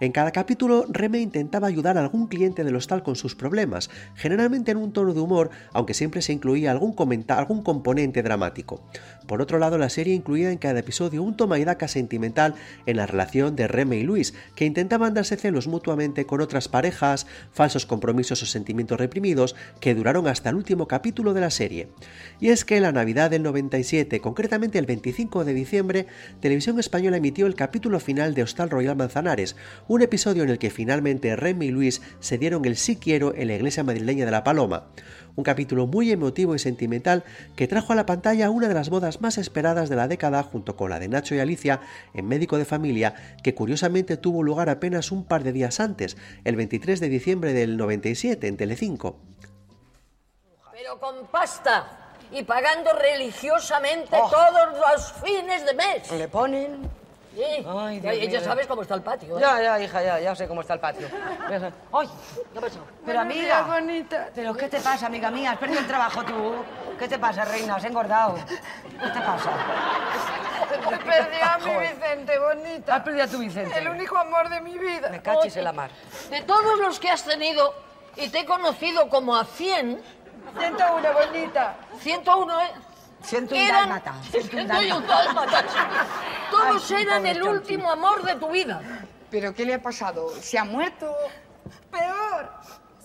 En 0.00 0.12
cada 0.12 0.30
capítulo, 0.30 0.86
Reme 0.88 1.18
intentaba 1.18 1.66
ayudar 1.66 1.98
a 1.98 2.00
algún 2.00 2.28
cliente 2.28 2.62
del 2.62 2.76
hostal 2.76 3.02
con 3.02 3.16
sus 3.16 3.34
problemas, 3.34 3.90
generalmente 4.14 4.70
en 4.70 4.76
un 4.76 4.92
tono 4.92 5.12
de 5.12 5.20
humor, 5.20 5.50
aunque 5.72 5.92
siempre 5.92 6.22
se 6.22 6.32
incluía 6.32 6.70
algún, 6.70 6.92
componente 6.94 8.22
dramático. 8.22 8.80
Por 9.26 9.42
otro 9.42 9.58
lado, 9.58 9.76
la 9.76 9.88
serie 9.88 10.14
incluía 10.14 10.52
en 10.52 10.58
cada 10.58 10.78
episodio 10.78 11.22
un 11.22 11.36
toma 11.36 11.58
y 11.58 11.64
daca 11.64 11.88
sentimental 11.88 12.54
en 12.86 12.96
la 12.96 13.06
relación 13.06 13.56
de 13.56 13.66
Reme 13.66 13.96
y 13.96 14.04
Luis, 14.04 14.34
que 14.54 14.66
intentaban 14.66 15.14
darse 15.14 15.36
celos 15.36 15.66
mutuamente 15.66 16.26
con 16.26 16.40
otras 16.40 16.68
parejas, 16.68 17.26
falsos 17.50 17.84
compromisos 17.84 18.40
o 18.42 18.46
sentimientos 18.46 18.98
reprimidos, 19.00 19.56
que 19.80 19.96
duraron 19.96 20.28
hasta 20.28 20.50
el 20.50 20.56
último 20.56 20.86
capítulo 20.86 21.34
de 21.34 21.40
la 21.40 21.50
serie. 21.50 21.88
Y 22.38 22.50
es 22.50 22.64
que 22.64 22.80
la 22.80 22.92
Navidad 22.92 23.30
del 23.30 23.42
97, 23.42 24.20
concretamente 24.20 24.78
el 24.78 24.86
25 24.86 25.44
de 25.44 25.54
diciembre, 25.54 26.06
Televisión 26.40 26.78
Española 26.78 27.16
emitió 27.16 27.46
el 27.46 27.56
capítulo 27.56 27.98
final 27.98 28.34
de 28.34 28.44
Hostal 28.44 28.70
Royal 28.70 28.96
Manzanares, 28.96 29.56
un 29.88 30.02
episodio 30.02 30.42
en 30.42 30.50
el 30.50 30.58
que 30.58 30.70
finalmente 30.70 31.34
Remy 31.34 31.66
y 31.66 31.70
Luis 31.70 32.02
se 32.20 32.38
dieron 32.38 32.64
el 32.66 32.76
sí 32.76 32.96
quiero 32.96 33.34
en 33.34 33.48
la 33.48 33.54
iglesia 33.54 33.82
madrileña 33.82 34.24
de 34.26 34.30
La 34.30 34.44
Paloma. 34.44 34.88
Un 35.34 35.44
capítulo 35.44 35.86
muy 35.86 36.10
emotivo 36.10 36.54
y 36.54 36.58
sentimental 36.58 37.24
que 37.56 37.68
trajo 37.68 37.92
a 37.92 37.96
la 37.96 38.06
pantalla 38.06 38.50
una 38.50 38.68
de 38.68 38.74
las 38.74 38.90
bodas 38.90 39.20
más 39.20 39.38
esperadas 39.38 39.88
de 39.88 39.96
la 39.96 40.08
década 40.08 40.42
junto 40.42 40.76
con 40.76 40.90
la 40.90 40.98
de 40.98 41.08
Nacho 41.08 41.34
y 41.34 41.38
Alicia 41.40 41.80
en 42.12 42.26
Médico 42.28 42.58
de 42.58 42.64
Familia, 42.64 43.14
que 43.42 43.54
curiosamente 43.54 44.16
tuvo 44.16 44.42
lugar 44.42 44.68
apenas 44.68 45.10
un 45.10 45.24
par 45.24 45.42
de 45.44 45.52
días 45.52 45.80
antes, 45.80 46.16
el 46.44 46.56
23 46.56 47.00
de 47.00 47.08
diciembre 47.08 47.52
del 47.52 47.76
97 47.76 48.46
en 48.46 48.56
Telecinco. 48.56 49.20
Pero 50.72 50.98
con 51.00 51.26
pasta 51.28 52.14
y 52.30 52.42
pagando 52.42 52.90
religiosamente 52.92 54.16
Oh. 54.20 54.28
todos 54.30 54.78
los 54.78 55.12
fines 55.24 55.64
de 55.64 55.74
mes. 55.74 56.10
Le 56.12 56.28
ponen 56.28 56.78
Sí. 57.38 57.44
Ay, 57.68 58.00
ya, 58.00 58.10
Dios 58.10 58.32
ya 58.32 58.38
mío. 58.40 58.48
sabes 58.48 58.66
cómo 58.66 58.82
está 58.82 58.94
el 58.96 59.02
patio. 59.02 59.38
¿eh? 59.38 59.40
Ya, 59.40 59.62
ya, 59.62 59.80
hija, 59.80 60.02
ya, 60.02 60.18
ya 60.18 60.34
sé 60.34 60.48
cómo 60.48 60.62
está 60.62 60.74
el 60.74 60.80
patio. 60.80 61.06
¡Ay! 61.92 62.08
¿Qué 62.52 62.60
pasó? 62.60 62.80
Pero 63.06 63.18
Buenos 63.20 63.34
días, 63.34 63.58
amiga, 63.60 63.62
bonita. 63.62 64.28
¿pero 64.34 64.54
qué 64.54 64.68
te 64.68 64.80
pasa, 64.80 65.06
amiga 65.06 65.30
mía? 65.30 65.52
¿Has 65.52 65.58
perdido 65.58 65.78
el 65.78 65.86
trabajo 65.86 66.24
tú? 66.24 66.54
¿Qué 66.98 67.06
te 67.06 67.16
pasa, 67.16 67.44
reina? 67.44 67.76
¿Has 67.76 67.84
engordado? 67.84 68.34
¿Qué 68.34 69.08
te 69.10 69.20
pasa? 69.20 69.52
Perdí 71.04 71.40
a 71.40 71.58
mi. 71.58 71.86
Vicente, 71.86 72.32
¿Has 72.34 72.40
bonita. 72.40 73.04
perdido 73.04 73.24
a 73.24 73.28
tu 73.28 73.38
Vicente? 73.38 73.78
El 73.78 73.88
único 73.88 74.18
amor 74.18 74.48
de 74.48 74.60
mi 74.60 74.72
Me 74.74 74.80
vida. 74.96 75.22
cachis 75.22 75.56
en 75.58 75.64
la 75.64 75.72
mar. 75.72 75.90
De 76.30 76.42
todos 76.42 76.76
los 76.80 76.98
que 76.98 77.08
has 77.08 77.22
tenido, 77.22 77.72
y 78.16 78.30
te 78.30 78.40
he 78.40 78.44
conocido 78.46 79.08
como 79.08 79.36
a 79.36 79.44
100, 79.44 80.02
101, 80.58 81.08
bonita. 81.12 81.76
101, 82.00 82.60
¿eh? 82.62 82.64
Siento 83.22 83.54
un 83.54 83.60
Eran- 83.60 83.80
dálmata. 83.88 84.14
Siento 84.30 84.56
un 84.56 84.68
101 84.68 85.00
dálmata. 85.06 85.64
Todos 86.50 86.90
Ay, 86.92 87.02
eran 87.02 87.26
el 87.26 87.36
Chonchi. 87.38 87.50
último 87.74 87.90
amor 87.90 88.22
de 88.22 88.34
tu 88.36 88.48
vida. 88.50 88.80
¿Pero 89.30 89.52
qué 89.54 89.64
le 89.66 89.74
ha 89.74 89.82
pasado? 89.82 90.30
¿Se 90.40 90.58
ha 90.58 90.64
muerto? 90.64 91.14
Peor. 91.90 92.50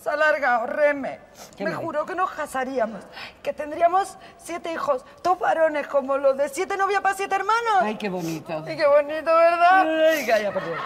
Se 0.02 0.10
ha 0.10 0.12
alargado, 0.14 0.66
Reme. 0.66 1.18
¿Qué 1.56 1.64
Me 1.64 1.70
me- 1.70 1.76
juró 1.76 2.04
que 2.04 2.14
nos 2.14 2.30
casaríamos, 2.30 3.02
que 3.42 3.52
tendríamos 3.54 4.16
siete 4.36 4.70
hijos, 4.72 5.04
dos 5.22 5.38
varones 5.38 5.86
como 5.86 6.18
los 6.18 6.36
de 6.36 6.48
siete 6.50 6.76
novias 6.76 7.00
para 7.00 7.14
siete 7.14 7.34
hermanos. 7.34 7.78
Ay, 7.80 7.96
qué 7.96 8.08
bonito. 8.10 8.62
Y 8.70 8.76
qué 8.76 8.86
bonito, 8.86 9.24
¿verdad? 9.34 9.86
Ay, 10.10 10.26
calla, 10.26 10.52
por 10.52 10.64
Dios. 10.64 10.78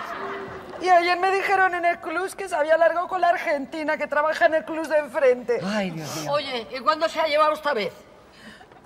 Y 0.80 0.88
ayer 0.88 1.18
me 1.18 1.32
dijeron 1.32 1.74
en 1.74 1.84
el 1.84 1.98
club 1.98 2.32
que 2.36 2.48
se 2.48 2.54
había 2.54 2.74
alargado 2.74 3.08
con 3.08 3.20
la 3.20 3.30
Argentina, 3.30 3.96
que 3.96 4.06
trabaja 4.06 4.46
en 4.46 4.54
el 4.54 4.64
club 4.64 4.86
de 4.86 4.98
enfrente. 4.98 5.60
Ay, 5.64 5.90
Dios 5.90 6.16
mío. 6.16 6.30
Oye, 6.32 6.68
¿y 6.70 6.78
cuándo 6.78 7.08
se 7.08 7.20
ha 7.20 7.26
llevado 7.26 7.52
esta 7.54 7.74
vez? 7.74 7.92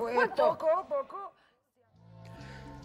Pues 0.03 0.17
¿Cuánto? 0.17 0.59
poco, 0.59 0.85
poco. 0.89 1.22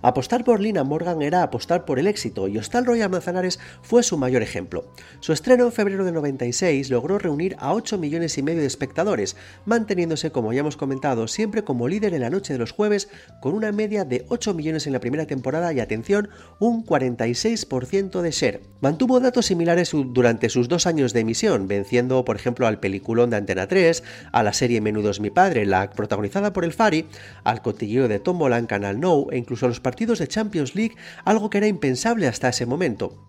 Apostar 0.02 0.44
por 0.44 0.60
Lina 0.60 0.84
Morgan 0.84 1.22
era 1.22 1.42
apostar 1.42 1.84
por 1.86 1.98
el 1.98 2.08
éxito 2.08 2.48
y 2.48 2.58
Hostal 2.58 2.86
Royal 2.86 3.10
Manzanares 3.10 3.60
fue 3.82 4.04
su 4.04 4.18
mayor 4.18 4.44
ejemplo. 4.44 4.86
Su 5.22 5.34
estreno 5.34 5.66
en 5.66 5.72
febrero 5.72 6.06
de 6.06 6.12
96 6.12 6.90
logró 6.92 7.18
reunir 7.18 7.56
a 7.60 7.74
8 7.74 7.98
millones 7.98 8.38
y 8.38 8.44
medio 8.44 8.62
de 8.62 8.68
espectadores, 8.68 9.36
manteniéndose, 9.66 10.32
como 10.32 10.54
ya 10.54 10.60
hemos 10.60 10.78
comentado, 10.78 11.28
siempre 11.28 11.64
como 11.64 11.88
líder 11.88 12.14
en 12.14 12.22
la 12.22 12.30
noche 12.30 12.54
de 12.54 12.60
los 12.60 12.72
jueves, 12.72 13.10
con 13.42 13.54
una 13.54 13.72
media 13.72 14.06
de 14.06 14.26
8 14.30 14.54
millones 14.54 14.86
en 14.86 14.94
la 14.94 15.00
primera 15.00 15.26
temporada 15.26 15.74
y, 15.74 15.80
atención, 15.80 16.30
un 16.60 16.86
46% 16.86 18.22
de 18.22 18.32
share. 18.32 18.62
Mantuvo 18.82 19.20
datos 19.20 19.48
similares 19.48 19.92
durante 19.94 20.50
sus 20.50 20.70
dos 20.70 20.86
años 20.86 21.14
de 21.14 21.22
emisión, 21.22 21.68
venciendo, 21.68 22.24
por 22.24 22.36
ejemplo, 22.36 22.68
al 22.68 22.80
peliculón 22.80 23.32
de 23.32 23.38
Antena 23.38 23.68
3, 23.68 24.04
a 24.32 24.44
la 24.44 24.54
serie 24.54 24.82
Menudos 24.82 25.20
mi 25.20 25.32
padre, 25.32 25.66
la 25.66 25.90
protagonizada 25.90 26.54
por 26.54 26.64
el 26.64 26.74
Fari, 26.74 27.08
al 27.44 27.62
cotilleo 27.62 28.08
de 28.08 28.20
Tómbola 28.20 28.60
en 28.60 28.68
Canal 28.68 29.00
No 29.00 29.28
e 29.32 29.38
incluso 29.38 29.66
a 29.66 29.70
los 29.70 29.80
partidos 29.88 30.20
de 30.20 30.28
Champions 30.28 30.76
League, 30.76 30.98
algo 31.24 31.50
que 31.50 31.60
era 31.60 31.68
impensable 31.68 32.28
hasta 32.28 32.50
ese 32.50 32.66
momento. 32.66 33.24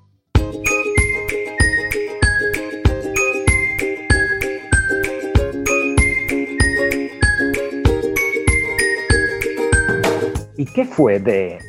¿Y 10.57 10.65
qué 10.75 10.85
fue 10.85 11.21
de 11.21 11.61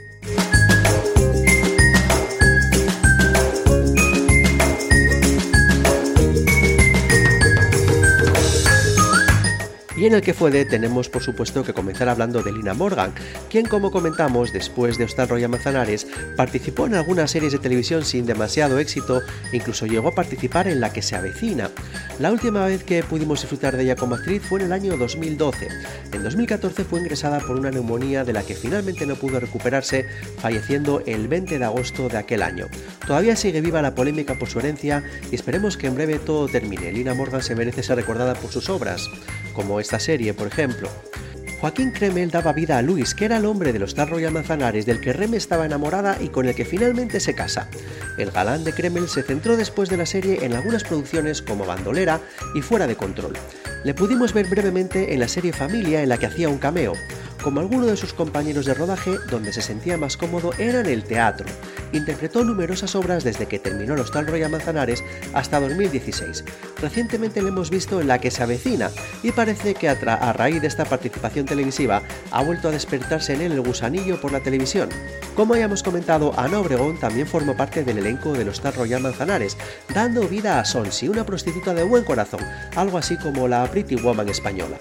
Y 9.99 10.05
en 10.05 10.13
el 10.13 10.21
que 10.21 10.33
fue 10.33 10.49
de 10.49 10.63
tenemos 10.63 11.09
por 11.09 11.21
supuesto 11.21 11.65
que 11.65 11.73
comenzar 11.73 12.07
hablando 12.07 12.41
de 12.41 12.53
Lina 12.53 12.73
Morgan, 12.73 13.13
quien 13.49 13.65
como 13.65 13.91
comentamos 13.91 14.53
después 14.53 14.97
de 14.97 15.03
Hostal 15.03 15.27
Royal 15.27 15.49
Manzanares 15.49 16.07
participó 16.37 16.85
en 16.85 16.95
algunas 16.95 17.31
series 17.31 17.51
de 17.51 17.59
televisión 17.59 18.05
sin 18.05 18.25
demasiado 18.25 18.79
éxito, 18.79 19.21
incluso 19.51 19.87
llegó 19.87 20.07
a 20.07 20.15
participar 20.15 20.69
en 20.69 20.79
La 20.79 20.93
que 20.93 21.01
se 21.01 21.17
avecina. 21.17 21.69
La 22.17 22.31
última 22.31 22.65
vez 22.65 22.85
que 22.85 23.03
pudimos 23.03 23.41
disfrutar 23.41 23.75
de 23.75 23.83
ella 23.83 23.97
como 23.97 24.15
actriz 24.15 24.41
fue 24.41 24.61
en 24.61 24.67
el 24.67 24.71
año 24.71 24.95
2012. 24.95 25.67
En 26.13 26.23
2014 26.23 26.85
fue 26.85 26.99
ingresada 26.99 27.41
por 27.41 27.57
una 27.57 27.69
neumonía 27.69 28.23
de 28.23 28.31
la 28.31 28.43
que 28.43 28.55
finalmente 28.55 29.05
no 29.05 29.15
pudo 29.15 29.41
recuperarse, 29.41 30.05
falleciendo 30.37 31.03
el 31.07 31.27
20 31.27 31.59
de 31.59 31.65
agosto 31.65 32.07
de 32.07 32.19
aquel 32.19 32.41
año. 32.41 32.67
Todavía 33.05 33.35
sigue 33.35 33.59
viva 33.59 33.81
la 33.81 33.95
polémica 33.95 34.35
por 34.35 34.47
su 34.47 34.59
herencia 34.59 35.03
y 35.29 35.35
esperemos 35.35 35.75
que 35.75 35.87
en 35.87 35.95
breve 35.95 36.19
todo 36.19 36.47
termine. 36.47 36.93
Lina 36.93 37.13
Morgan 37.13 37.41
se 37.41 37.55
merece 37.55 37.83
ser 37.83 37.97
recordada 37.97 38.33
por 38.35 38.49
sus 38.49 38.69
obras, 38.69 39.09
como 39.53 39.81
esta 39.89 39.99
serie, 39.99 40.35
por 40.35 40.45
ejemplo. 40.45 40.87
Joaquín 41.59 41.91
Kremel 41.91 42.29
daba 42.29 42.53
vida 42.53 42.77
a 42.77 42.83
Luis, 42.83 43.15
que 43.15 43.25
era 43.25 43.37
el 43.37 43.45
hombre 43.45 43.73
de 43.73 43.79
los 43.79 43.97
Royal 43.97 44.31
Manzanares 44.31 44.85
del 44.85 45.01
que 45.01 45.13
Reme 45.13 45.35
estaba 45.35 45.65
enamorada 45.65 46.15
y 46.21 46.29
con 46.29 46.47
el 46.47 46.53
que 46.53 46.63
finalmente 46.63 47.19
se 47.19 47.33
casa. 47.33 47.67
El 48.19 48.29
galán 48.29 48.63
de 48.63 48.71
Kremel 48.71 49.09
se 49.09 49.23
centró 49.23 49.57
después 49.57 49.89
de 49.89 49.97
la 49.97 50.05
serie 50.05 50.45
en 50.45 50.53
algunas 50.53 50.83
producciones 50.83 51.41
como 51.41 51.65
Bandolera 51.65 52.19
y 52.53 52.61
Fuera 52.61 52.85
de 52.85 52.97
Control. 52.97 53.33
Le 53.83 53.95
pudimos 53.95 54.31
ver 54.31 54.47
brevemente 54.47 55.11
en 55.11 55.21
la 55.21 55.27
serie 55.27 55.53
Familia 55.53 56.03
en 56.03 56.09
la 56.09 56.19
que 56.19 56.27
hacía 56.27 56.49
un 56.49 56.59
cameo. 56.59 56.93
Como 57.43 57.61
alguno 57.61 57.85
de 57.85 57.95
sus 57.95 58.13
compañeros 58.13 58.65
de 58.65 58.73
rodaje, 58.73 59.11
donde 59.31 59.53
se 59.53 59.61
sentía 59.61 59.97
más 59.97 60.17
cómodo 60.17 60.51
era 60.57 60.81
en 60.81 60.87
el 60.87 61.05
teatro. 61.05 61.45
Interpretó 61.93 62.43
numerosas 62.43 62.95
obras 62.95 63.23
desde 63.23 63.45
que 63.45 63.59
terminó 63.59 63.95
los 63.95 64.11
Tal 64.11 64.27
Royal 64.27 64.51
Manzanares 64.51 65.03
hasta 65.33 65.61
2016. 65.61 66.43
Recientemente 66.81 67.41
le 67.41 67.49
hemos 67.49 67.69
visto 67.69 68.01
en 68.01 68.07
La 68.07 68.19
que 68.19 68.29
se 68.29 68.43
avecina 68.43 68.91
y 69.23 69.31
parece 69.31 69.73
que 69.73 69.87
a, 69.87 70.33
raíz 70.33 70.61
de 70.61 70.67
esta 70.67 70.83
participación 70.83 71.45
televisiva 71.45 72.03
ha 72.31 72.43
vuelto 72.43 72.67
a 72.67 72.71
despertarse 72.71 73.33
en 73.33 73.41
él 73.41 73.51
el 73.53 73.61
gusanillo 73.61 74.19
por 74.19 74.33
la 74.33 74.43
televisión. 74.43 74.89
Como 75.33 75.55
ya 75.55 75.65
hemos 75.65 75.81
comentado, 75.81 76.33
Ana 76.37 76.59
Obregón 76.59 76.99
también 76.99 77.25
formó 77.25 77.55
parte 77.55 77.85
del 77.85 77.99
elenco 77.99 78.33
de 78.33 78.43
los 78.43 78.59
Tal 78.59 78.73
Manzanares, 79.01 79.55
dando 79.93 80.27
vida 80.27 80.59
a 80.59 80.65
Sonsi, 80.65 81.07
una 81.07 81.25
prostituta 81.25 81.73
de 81.73 81.83
buen 81.83 82.03
corazón, 82.03 82.41
algo 82.75 82.97
así 82.97 83.15
como 83.17 83.47
la 83.47 83.65
Pretty 83.71 83.95
Woman 83.95 84.27
española. 84.27 84.77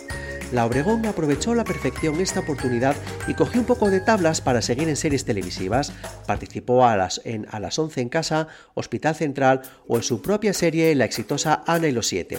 La 0.52 0.64
Obregón 0.64 1.05
aprovechó 1.05 1.52
a 1.52 1.57
la 1.57 1.64
perfección 1.64 2.21
esta 2.21 2.40
oportunidad 2.40 2.97
y 3.26 3.35
cogió 3.35 3.61
un 3.61 3.67
poco 3.67 3.90
de 3.90 4.00
tablas 4.00 4.40
para 4.40 4.62
seguir 4.62 4.88
en 4.88 4.97
series 4.97 5.26
televisivas. 5.26 5.93
Participó 6.26 6.87
a 6.87 6.97
las, 6.97 7.21
en 7.25 7.47
A 7.50 7.61
las 7.61 7.78
11 7.78 8.00
en 8.00 8.09
casa, 8.09 8.49
Hospital 8.73 9.14
Central 9.14 9.61
o 9.87 9.97
en 9.97 10.02
su 10.02 10.23
propia 10.23 10.55
serie 10.55 10.95
la 10.95 11.05
exitosa 11.05 11.62
Ana 11.67 11.88
y 11.88 11.93
los 11.93 12.07
Siete. 12.07 12.38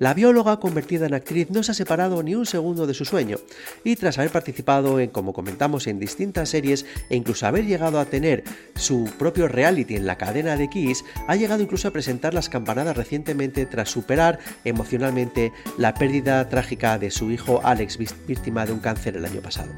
La 0.00 0.14
bióloga 0.14 0.58
convertida 0.60 1.04
en 1.04 1.12
actriz 1.12 1.50
no 1.50 1.62
se 1.62 1.72
ha 1.72 1.74
separado 1.74 2.22
ni 2.22 2.34
un 2.34 2.46
segundo 2.46 2.86
de 2.86 2.94
su 2.94 3.04
sueño 3.04 3.36
y 3.84 3.96
tras 3.96 4.16
haber 4.16 4.30
participado 4.30 4.98
en, 4.98 5.10
como 5.10 5.34
comentamos, 5.34 5.86
en 5.86 5.98
distintas 5.98 6.48
series 6.48 6.86
e 7.10 7.16
incluso 7.16 7.46
haber 7.46 7.66
llegado 7.66 8.00
a 8.00 8.06
tener 8.06 8.42
su 8.76 9.10
propio 9.18 9.46
reality 9.46 9.96
en 9.96 10.06
la 10.06 10.16
cadena 10.16 10.56
de 10.56 10.70
Kiss, 10.70 11.04
ha 11.28 11.36
llegado 11.36 11.62
incluso 11.62 11.86
a 11.86 11.90
presentar 11.90 12.32
las 12.32 12.48
campanadas 12.48 12.96
recientemente 12.96 13.66
tras 13.66 13.90
superar 13.90 14.38
emocionalmente 14.64 15.52
la 15.76 15.92
pérdida 15.92 16.48
trágica 16.48 16.98
de 16.98 17.10
su 17.10 17.30
hijo 17.30 17.60
Alex, 17.62 17.98
víctima 18.26 18.64
de 18.64 18.72
un 18.72 18.80
cáncer 18.80 19.18
el 19.18 19.26
año 19.26 19.42
pasado. 19.42 19.70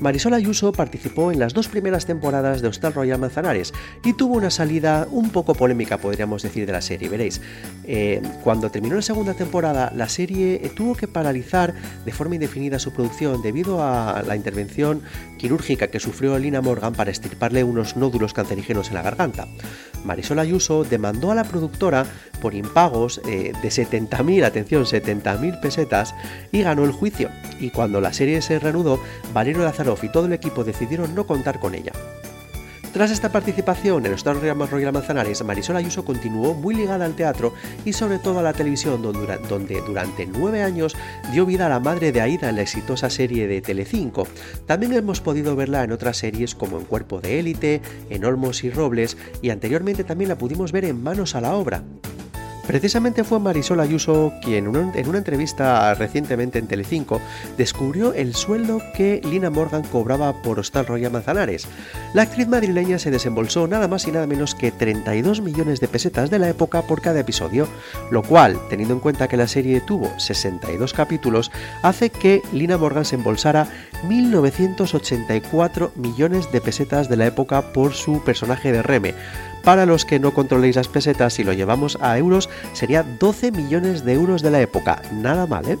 Marisol 0.00 0.34
Ayuso 0.34 0.70
participó 0.72 1.32
en 1.32 1.40
las 1.40 1.54
dos 1.54 1.68
primeras 1.68 2.06
temporadas 2.06 2.62
de 2.62 2.68
Hostal 2.68 2.94
Royal 2.94 3.18
Manzanares 3.18 3.74
y 4.04 4.12
tuvo 4.12 4.36
una 4.36 4.50
salida 4.50 5.08
un 5.10 5.30
poco 5.30 5.54
polémica, 5.54 5.98
podríamos 5.98 6.42
decir, 6.42 6.66
de 6.66 6.72
la 6.72 6.80
serie. 6.80 7.08
Veréis, 7.08 7.40
eh, 7.84 8.22
cuando 8.44 8.70
terminó 8.70 8.94
la 8.94 9.02
segunda 9.02 9.34
temporada, 9.34 9.92
la 9.94 10.08
serie 10.08 10.70
tuvo 10.76 10.94
que 10.94 11.08
paralizar 11.08 11.74
de 12.04 12.12
forma 12.12 12.36
indefinida 12.36 12.78
su 12.78 12.92
producción 12.92 13.42
debido 13.42 13.82
a 13.82 14.22
la 14.26 14.36
intervención 14.36 15.02
quirúrgica 15.36 15.88
que 15.88 15.98
sufrió 15.98 16.38
Lina 16.38 16.60
Morgan 16.60 16.92
para 16.92 17.10
estirparle 17.10 17.64
unos 17.64 17.96
nódulos 17.96 18.34
cancerígenos 18.34 18.88
en 18.88 18.94
la 18.94 19.02
garganta. 19.02 19.48
Marisol 20.04 20.38
Ayuso 20.38 20.84
demandó 20.84 21.32
a 21.32 21.34
la 21.34 21.44
productora 21.44 22.06
por 22.40 22.54
impagos 22.54 23.20
eh, 23.26 23.52
de 23.60 23.68
70.000, 23.68 24.44
atención, 24.44 24.84
70.000 24.84 25.60
pesetas 25.60 26.14
y 26.52 26.62
ganó 26.62 26.84
el 26.84 26.92
juicio. 26.92 27.30
Y 27.58 27.70
cuando 27.70 28.00
la 28.00 28.12
serie 28.12 28.40
se 28.42 28.58
reanudó, 28.58 29.00
Valerio 29.32 29.64
Y 30.02 30.08
todo 30.08 30.26
el 30.26 30.32
equipo 30.32 30.64
decidieron 30.64 31.14
no 31.14 31.26
contar 31.26 31.60
con 31.60 31.74
ella. 31.74 31.92
Tras 32.92 33.10
esta 33.10 33.30
participación 33.30 34.04
en 34.06 34.12
los 34.12 34.24
Royal 34.24 34.92
Manzanares, 34.92 35.44
Marisol 35.44 35.76
Ayuso 35.76 36.04
continuó 36.04 36.54
muy 36.54 36.74
ligada 36.74 37.04
al 37.04 37.14
teatro 37.14 37.52
y 37.84 37.92
sobre 37.92 38.18
todo 38.18 38.38
a 38.38 38.42
la 38.42 38.54
televisión, 38.54 39.02
donde 39.02 39.80
durante 39.82 40.26
nueve 40.26 40.62
años 40.62 40.96
dio 41.30 41.44
vida 41.44 41.66
a 41.66 41.68
la 41.68 41.80
madre 41.80 42.12
de 42.12 42.22
Aida 42.22 42.48
en 42.48 42.56
la 42.56 42.62
exitosa 42.62 43.10
serie 43.10 43.46
de 43.46 43.60
Telecinco. 43.60 44.26
También 44.66 44.94
hemos 44.94 45.20
podido 45.20 45.54
verla 45.54 45.84
en 45.84 45.92
otras 45.92 46.16
series 46.16 46.54
como 46.54 46.78
En 46.78 46.86
Cuerpo 46.86 47.20
de 47.20 47.38
Élite, 47.38 47.82
en 48.08 48.24
Olmos 48.24 48.64
y 48.64 48.70
Robles 48.70 49.16
y 49.42 49.50
anteriormente 49.50 50.02
también 50.02 50.30
la 50.30 50.38
pudimos 50.38 50.72
ver 50.72 50.86
en 50.86 51.02
Manos 51.02 51.34
a 51.34 51.40
la 51.40 51.54
Obra. 51.54 51.84
Precisamente 52.68 53.24
fue 53.24 53.40
Marisol 53.40 53.80
Ayuso 53.80 54.34
quien 54.42 54.66
en 54.66 55.08
una 55.08 55.18
entrevista 55.18 55.94
recientemente 55.94 56.58
en 56.58 56.66
Telecinco 56.66 57.18
descubrió 57.56 58.12
el 58.12 58.34
sueldo 58.34 58.82
que 58.94 59.22
Lina 59.24 59.48
Morgan 59.48 59.84
cobraba 59.84 60.42
por 60.42 60.58
Hostal 60.58 60.84
Royal 60.84 61.10
Manzanares. 61.10 61.66
La 62.12 62.20
actriz 62.22 62.46
madrileña 62.46 62.98
se 62.98 63.10
desembolsó 63.10 63.66
nada 63.68 63.88
más 63.88 64.06
y 64.06 64.12
nada 64.12 64.26
menos 64.26 64.54
que 64.54 64.70
32 64.70 65.40
millones 65.40 65.80
de 65.80 65.88
pesetas 65.88 66.28
de 66.28 66.38
la 66.38 66.50
época 66.50 66.82
por 66.82 67.00
cada 67.00 67.20
episodio, 67.20 67.66
lo 68.10 68.22
cual, 68.22 68.58
teniendo 68.68 68.92
en 68.92 69.00
cuenta 69.00 69.28
que 69.28 69.38
la 69.38 69.48
serie 69.48 69.80
tuvo 69.80 70.12
62 70.18 70.92
capítulos, 70.92 71.50
hace 71.82 72.10
que 72.10 72.42
Lina 72.52 72.76
Morgan 72.76 73.06
se 73.06 73.14
embolsara 73.14 73.66
1.984 74.06 75.92
millones 75.96 76.52
de 76.52 76.60
pesetas 76.60 77.08
de 77.08 77.16
la 77.16 77.24
época 77.24 77.72
por 77.72 77.94
su 77.94 78.22
personaje 78.22 78.72
de 78.72 78.82
Reme. 78.82 79.14
Para 79.68 79.84
los 79.84 80.06
que 80.06 80.18
no 80.18 80.32
controléis 80.32 80.76
las 80.76 80.88
pesetas, 80.88 81.34
si 81.34 81.44
lo 81.44 81.52
llevamos 81.52 81.98
a 82.00 82.16
euros, 82.16 82.48
sería 82.72 83.02
12 83.02 83.52
millones 83.52 84.02
de 84.02 84.14
euros 84.14 84.40
de 84.40 84.50
la 84.50 84.62
época. 84.62 85.02
Nada 85.12 85.46
mal, 85.46 85.68
¿eh? 85.68 85.76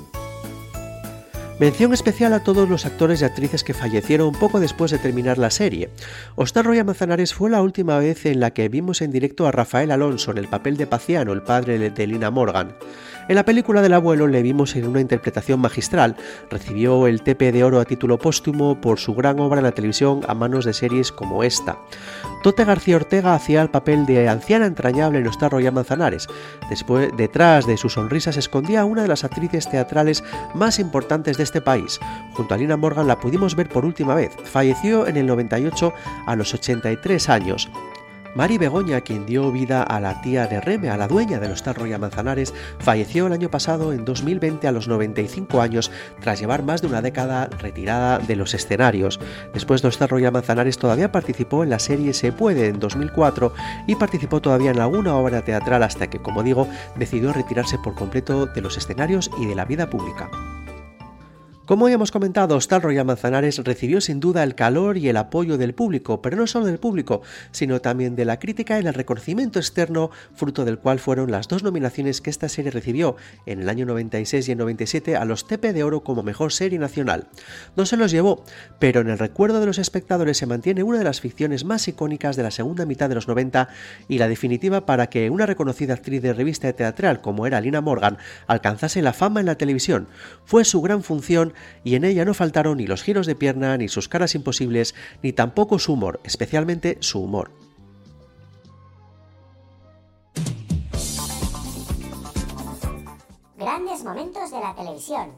Mención 1.58 1.94
especial 1.94 2.34
a 2.34 2.44
todos 2.44 2.68
los 2.68 2.84
actores 2.84 3.22
y 3.22 3.24
actrices 3.24 3.64
que 3.64 3.72
fallecieron 3.72 4.32
poco 4.32 4.60
después 4.60 4.90
de 4.90 4.98
terminar 4.98 5.38
la 5.38 5.50
serie. 5.50 5.88
Ostar 6.36 6.66
Roya 6.66 6.84
Manzanares 6.84 7.32
fue 7.32 7.48
la 7.48 7.62
última 7.62 7.98
vez 7.98 8.26
en 8.26 8.40
la 8.40 8.50
que 8.50 8.68
vimos 8.68 9.00
en 9.00 9.10
directo 9.10 9.46
a 9.46 9.52
Rafael 9.52 9.90
Alonso 9.90 10.32
en 10.32 10.38
el 10.38 10.48
papel 10.48 10.76
de 10.76 10.86
Paciano, 10.86 11.32
el 11.32 11.40
padre 11.40 11.88
de 11.88 12.06
Lina 12.06 12.30
Morgan. 12.30 12.76
En 13.28 13.34
la 13.34 13.44
película 13.44 13.82
del 13.82 13.92
abuelo 13.92 14.26
le 14.26 14.40
vimos 14.40 14.74
en 14.74 14.88
una 14.88 15.02
interpretación 15.02 15.60
magistral. 15.60 16.16
Recibió 16.50 17.06
el 17.06 17.20
TP 17.20 17.52
de 17.52 17.62
Oro 17.62 17.78
a 17.78 17.84
título 17.84 18.18
póstumo 18.18 18.80
por 18.80 18.98
su 18.98 19.14
gran 19.14 19.38
obra 19.38 19.58
en 19.58 19.64
la 19.64 19.72
televisión 19.72 20.22
a 20.26 20.34
manos 20.34 20.64
de 20.64 20.72
series 20.72 21.12
como 21.12 21.44
esta. 21.44 21.76
Tote 22.42 22.64
García 22.64 22.96
Ortega 22.96 23.34
hacía 23.34 23.60
el 23.60 23.68
papel 23.68 24.06
de 24.06 24.30
anciana 24.30 24.64
entrañable 24.64 25.18
en 25.18 25.26
Ostar 25.26 25.52
Royal 25.52 25.74
Manzanares. 25.74 26.26
Después, 26.70 27.10
detrás 27.18 27.66
de 27.66 27.76
su 27.76 27.90
sonrisa 27.90 28.32
se 28.32 28.40
escondía 28.40 28.86
una 28.86 29.02
de 29.02 29.08
las 29.08 29.24
actrices 29.24 29.68
teatrales 29.68 30.24
más 30.54 30.78
importantes 30.78 31.36
de 31.36 31.42
este 31.42 31.60
país. 31.60 32.00
Junto 32.32 32.54
a 32.54 32.56
Lina 32.56 32.78
Morgan 32.78 33.08
la 33.08 33.20
pudimos 33.20 33.56
ver 33.56 33.68
por 33.68 33.84
última 33.84 34.14
vez. 34.14 34.34
Falleció 34.44 35.06
en 35.06 35.18
el 35.18 35.26
98 35.26 35.92
a 36.26 36.34
los 36.34 36.54
83 36.54 37.28
años. 37.28 37.68
Mari 38.34 38.58
Begoña, 38.58 39.00
quien 39.00 39.26
dio 39.26 39.50
vida 39.50 39.82
a 39.82 40.00
la 40.00 40.20
tía 40.20 40.46
de 40.46 40.60
Reme, 40.60 40.90
a 40.90 40.96
la 40.96 41.08
dueña 41.08 41.40
de 41.40 41.48
los 41.48 41.64
Royal 41.64 42.00
Manzanares, 42.00 42.54
falleció 42.78 43.26
el 43.26 43.32
año 43.32 43.50
pasado, 43.50 43.92
en 43.92 44.04
2020, 44.04 44.68
a 44.68 44.72
los 44.72 44.88
95 44.88 45.60
años, 45.60 45.90
tras 46.20 46.40
llevar 46.40 46.62
más 46.62 46.82
de 46.82 46.88
una 46.88 47.02
década 47.02 47.46
retirada 47.46 48.18
de 48.18 48.36
los 48.36 48.54
escenarios. 48.54 49.18
Después 49.52 49.82
de 49.82 50.06
Royal 50.06 50.32
Manzanares 50.32 50.78
todavía 50.78 51.12
participó 51.12 51.62
en 51.62 51.70
la 51.70 51.78
serie 51.78 52.12
Se 52.12 52.32
Puede 52.32 52.68
en 52.68 52.78
2004 52.78 53.52
y 53.86 53.96
participó 53.96 54.40
todavía 54.40 54.70
en 54.70 54.80
alguna 54.80 55.16
obra 55.16 55.42
teatral 55.42 55.82
hasta 55.82 56.08
que, 56.08 56.20
como 56.20 56.42
digo, 56.42 56.68
decidió 56.96 57.32
retirarse 57.32 57.78
por 57.78 57.94
completo 57.94 58.46
de 58.46 58.60
los 58.60 58.76
escenarios 58.76 59.30
y 59.38 59.46
de 59.46 59.54
la 59.54 59.64
vida 59.64 59.90
pública. 59.90 60.30
Como 61.68 61.86
hemos 61.86 62.10
comentado, 62.10 62.56
Star 62.56 62.82
Royal 62.82 63.04
Manzanares 63.04 63.58
recibió 63.58 64.00
sin 64.00 64.20
duda 64.20 64.42
el 64.42 64.54
calor 64.54 64.96
y 64.96 65.10
el 65.10 65.18
apoyo 65.18 65.58
del 65.58 65.74
público, 65.74 66.22
pero 66.22 66.34
no 66.34 66.46
solo 66.46 66.64
del 66.64 66.78
público, 66.78 67.20
sino 67.50 67.82
también 67.82 68.16
de 68.16 68.24
la 68.24 68.38
crítica 68.38 68.80
y 68.80 68.86
el 68.86 68.94
reconocimiento 68.94 69.58
externo, 69.58 70.10
fruto 70.34 70.64
del 70.64 70.78
cual 70.78 70.98
fueron 70.98 71.30
las 71.30 71.46
dos 71.46 71.62
nominaciones 71.62 72.22
que 72.22 72.30
esta 72.30 72.48
serie 72.48 72.70
recibió 72.70 73.16
en 73.44 73.60
el 73.60 73.68
año 73.68 73.84
96 73.84 74.48
y 74.48 74.52
el 74.52 74.56
97 74.56 75.16
a 75.16 75.26
los 75.26 75.46
TP 75.46 75.74
de 75.74 75.82
Oro 75.82 76.02
como 76.02 76.22
mejor 76.22 76.54
serie 76.54 76.78
nacional. 76.78 77.28
No 77.76 77.84
se 77.84 77.98
los 77.98 78.12
llevó, 78.12 78.44
pero 78.78 79.02
en 79.02 79.10
el 79.10 79.18
recuerdo 79.18 79.60
de 79.60 79.66
los 79.66 79.76
espectadores 79.76 80.38
se 80.38 80.46
mantiene 80.46 80.84
una 80.84 80.96
de 80.96 81.04
las 81.04 81.20
ficciones 81.20 81.66
más 81.66 81.86
icónicas 81.86 82.36
de 82.36 82.44
la 82.44 82.50
segunda 82.50 82.86
mitad 82.86 83.10
de 83.10 83.16
los 83.16 83.28
90 83.28 83.68
y 84.08 84.16
la 84.16 84.28
definitiva 84.28 84.86
para 84.86 85.10
que 85.10 85.28
una 85.28 85.44
reconocida 85.44 85.92
actriz 85.92 86.22
de 86.22 86.32
revista 86.32 86.72
teatral 86.72 87.20
como 87.20 87.46
era 87.46 87.60
Lina 87.60 87.82
Morgan 87.82 88.16
alcanzase 88.46 89.02
la 89.02 89.12
fama 89.12 89.40
en 89.40 89.46
la 89.46 89.56
televisión. 89.56 90.08
Fue 90.46 90.64
su 90.64 90.80
gran 90.80 91.02
función 91.02 91.52
y 91.84 91.94
en 91.94 92.04
ella 92.04 92.24
no 92.24 92.34
faltaron 92.34 92.78
ni 92.78 92.86
los 92.86 93.02
giros 93.02 93.26
de 93.26 93.34
pierna, 93.34 93.76
ni 93.76 93.88
sus 93.88 94.08
caras 94.08 94.34
imposibles, 94.34 94.94
ni 95.22 95.32
tampoco 95.32 95.78
su 95.78 95.92
humor, 95.92 96.20
especialmente 96.24 96.98
su 97.00 97.20
humor. 97.20 97.50
Grandes 103.56 104.04
momentos 104.04 104.50
de 104.50 104.60
la 104.60 104.74
televisión. 104.74 105.30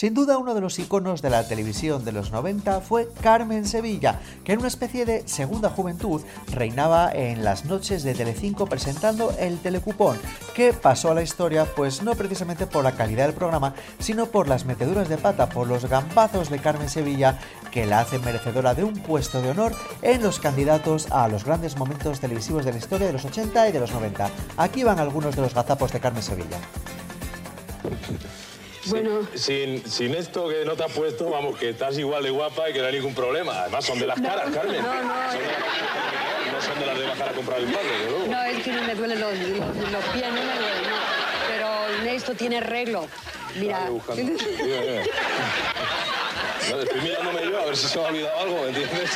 Sin 0.00 0.14
duda 0.14 0.38
uno 0.38 0.54
de 0.54 0.62
los 0.62 0.78
iconos 0.78 1.20
de 1.20 1.28
la 1.28 1.46
televisión 1.46 2.06
de 2.06 2.12
los 2.12 2.30
90 2.30 2.80
fue 2.80 3.10
Carmen 3.20 3.66
Sevilla, 3.66 4.18
que 4.44 4.54
en 4.54 4.60
una 4.60 4.68
especie 4.68 5.04
de 5.04 5.28
segunda 5.28 5.68
juventud 5.68 6.22
reinaba 6.50 7.12
en 7.12 7.44
las 7.44 7.66
noches 7.66 8.02
de 8.02 8.14
Telecinco 8.14 8.64
presentando 8.64 9.30
el 9.38 9.58
telecupón, 9.58 10.18
que 10.54 10.72
pasó 10.72 11.10
a 11.10 11.14
la 11.14 11.22
historia 11.22 11.66
pues 11.76 12.02
no 12.02 12.14
precisamente 12.14 12.66
por 12.66 12.82
la 12.82 12.92
calidad 12.92 13.26
del 13.26 13.34
programa, 13.34 13.74
sino 13.98 14.24
por 14.24 14.48
las 14.48 14.64
meteduras 14.64 15.10
de 15.10 15.18
pata, 15.18 15.50
por 15.50 15.66
los 15.66 15.84
gambazos 15.84 16.48
de 16.48 16.60
Carmen 16.60 16.88
Sevilla 16.88 17.38
que 17.70 17.84
la 17.84 18.00
hacen 18.00 18.24
merecedora 18.24 18.74
de 18.74 18.84
un 18.84 18.94
puesto 18.94 19.42
de 19.42 19.50
honor 19.50 19.74
en 20.00 20.22
los 20.22 20.40
candidatos 20.40 21.12
a 21.12 21.28
los 21.28 21.44
grandes 21.44 21.76
momentos 21.76 22.20
televisivos 22.20 22.64
de 22.64 22.72
la 22.72 22.78
historia 22.78 23.06
de 23.06 23.12
los 23.12 23.26
80 23.26 23.68
y 23.68 23.72
de 23.72 23.80
los 23.80 23.92
90. 23.92 24.30
Aquí 24.56 24.82
van 24.82 24.98
algunos 24.98 25.36
de 25.36 25.42
los 25.42 25.52
gazapos 25.52 25.92
de 25.92 26.00
Carmen 26.00 26.22
Sevilla. 26.22 26.58
Bueno. 28.90 29.26
Sin, 29.34 29.88
sin 29.88 30.14
esto 30.14 30.48
que 30.48 30.64
no 30.64 30.74
te 30.74 30.84
has 30.84 30.92
puesto, 30.92 31.30
vamos, 31.30 31.58
que 31.58 31.70
estás 31.70 31.96
igual 31.98 32.22
de 32.22 32.30
guapa 32.30 32.68
y 32.68 32.72
que 32.72 32.80
no 32.80 32.86
hay 32.86 32.94
ningún 32.94 33.14
problema. 33.14 33.60
Además, 33.60 33.84
son 33.84 33.98
de 33.98 34.06
las 34.06 34.20
caras, 34.20 34.50
Carmen. 34.52 34.82
No, 34.82 34.94
no. 34.94 35.02
no 35.02 36.60
son 36.60 36.78
de 36.78 36.86
las 36.86 36.98
de 36.98 37.06
bajar 37.06 37.28
a 37.28 37.32
comprar 37.32 37.60
el 37.60 37.66
pan, 37.66 37.82
¿no? 38.10 38.26
No, 38.26 38.42
es 38.42 38.62
que 38.62 38.72
no 38.72 38.82
me 38.82 38.94
duelen 38.94 39.20
los, 39.20 39.32
los, 39.32 40.04
pies, 40.12 40.26
no 40.26 40.32
me 40.32 40.44
duelen, 40.44 40.82
no. 40.82 40.96
Pero 41.48 42.10
esto 42.10 42.34
tiene 42.34 42.58
arreglo. 42.58 43.06
Mira. 43.56 43.88
No, 46.70 46.80
estoy 46.82 47.00
mirándome 47.00 47.50
yo 47.50 47.60
a 47.60 47.64
ver 47.64 47.76
si 47.76 47.88
se 47.88 47.98
me 47.98 48.04
ha 48.04 48.08
olvidado 48.08 48.38
algo, 48.38 48.62
¿me 48.62 48.68
entiendes? 48.68 49.10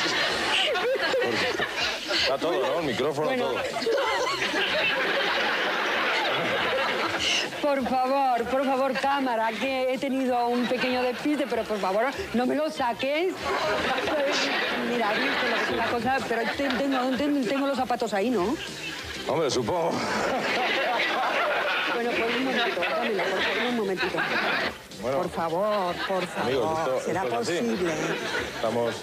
está 2.21 2.37
todo, 2.37 2.59
¿no? 2.59 2.79
El 2.79 2.85
micrófono, 2.85 3.31
todo. 3.37 3.55
Por 7.65 7.83
favor, 7.89 8.43
por 8.43 8.63
favor, 8.63 8.93
cámara, 8.93 9.49
que 9.59 9.91
he 9.91 9.97
tenido 9.97 10.49
un 10.49 10.67
pequeño 10.67 11.01
despiste, 11.01 11.47
pero 11.49 11.63
por 11.63 11.79
favor, 11.79 12.05
no 12.35 12.45
me 12.45 12.53
lo 12.53 12.69
saques. 12.69 13.33
Mira, 14.87 15.11
visto 15.13 15.47
lo 15.49 15.55
que 15.65 15.71
es 15.71 15.75
la 15.75 15.85
cosa, 15.87 16.17
pero 16.29 16.41
tengo, 16.55 17.43
tengo, 17.49 17.65
los 17.65 17.75
zapatos 17.75 18.13
ahí, 18.13 18.29
¿no? 18.29 18.55
Hombre, 19.27 19.49
supongo. 19.49 19.93
Bueno, 21.95 22.11
pues 22.11 22.35
un 22.37 22.45
momentito, 22.45 22.81
dámela, 22.87 23.23
por 23.23 23.41
favor, 23.41 23.67
un 23.67 23.75
momentito. 23.77 24.17
por 25.01 25.29
favor, 25.31 25.95
por 26.07 26.27
favor, 26.27 26.43
amigos, 26.43 27.03
será 27.03 27.23
posible. 27.23 27.93
Estamos... 28.57 28.95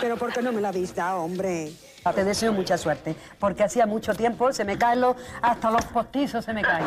Pero 0.00 0.16
¿por 0.16 0.32
qué 0.32 0.40
no 0.40 0.52
me 0.52 0.62
la 0.62 0.72
viste, 0.72 1.02
hombre? 1.02 1.70
Te 2.14 2.24
deseo 2.24 2.52
mucha 2.52 2.78
suerte, 2.78 3.16
porque 3.40 3.64
hacía 3.64 3.84
mucho 3.84 4.14
tiempo 4.14 4.52
se 4.52 4.64
me 4.64 4.78
caen 4.78 5.00
los, 5.00 5.16
hasta 5.42 5.70
los 5.70 5.84
postizos 5.86 6.44
se 6.44 6.52
me 6.52 6.62
caen. 6.62 6.86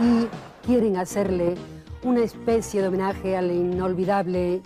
Y 0.00 0.28
quieren 0.66 0.96
hacerle 0.96 1.54
una 2.02 2.20
especie 2.20 2.80
de 2.80 2.88
homenaje 2.88 3.36
al 3.36 3.50
inolvidable 3.50 4.62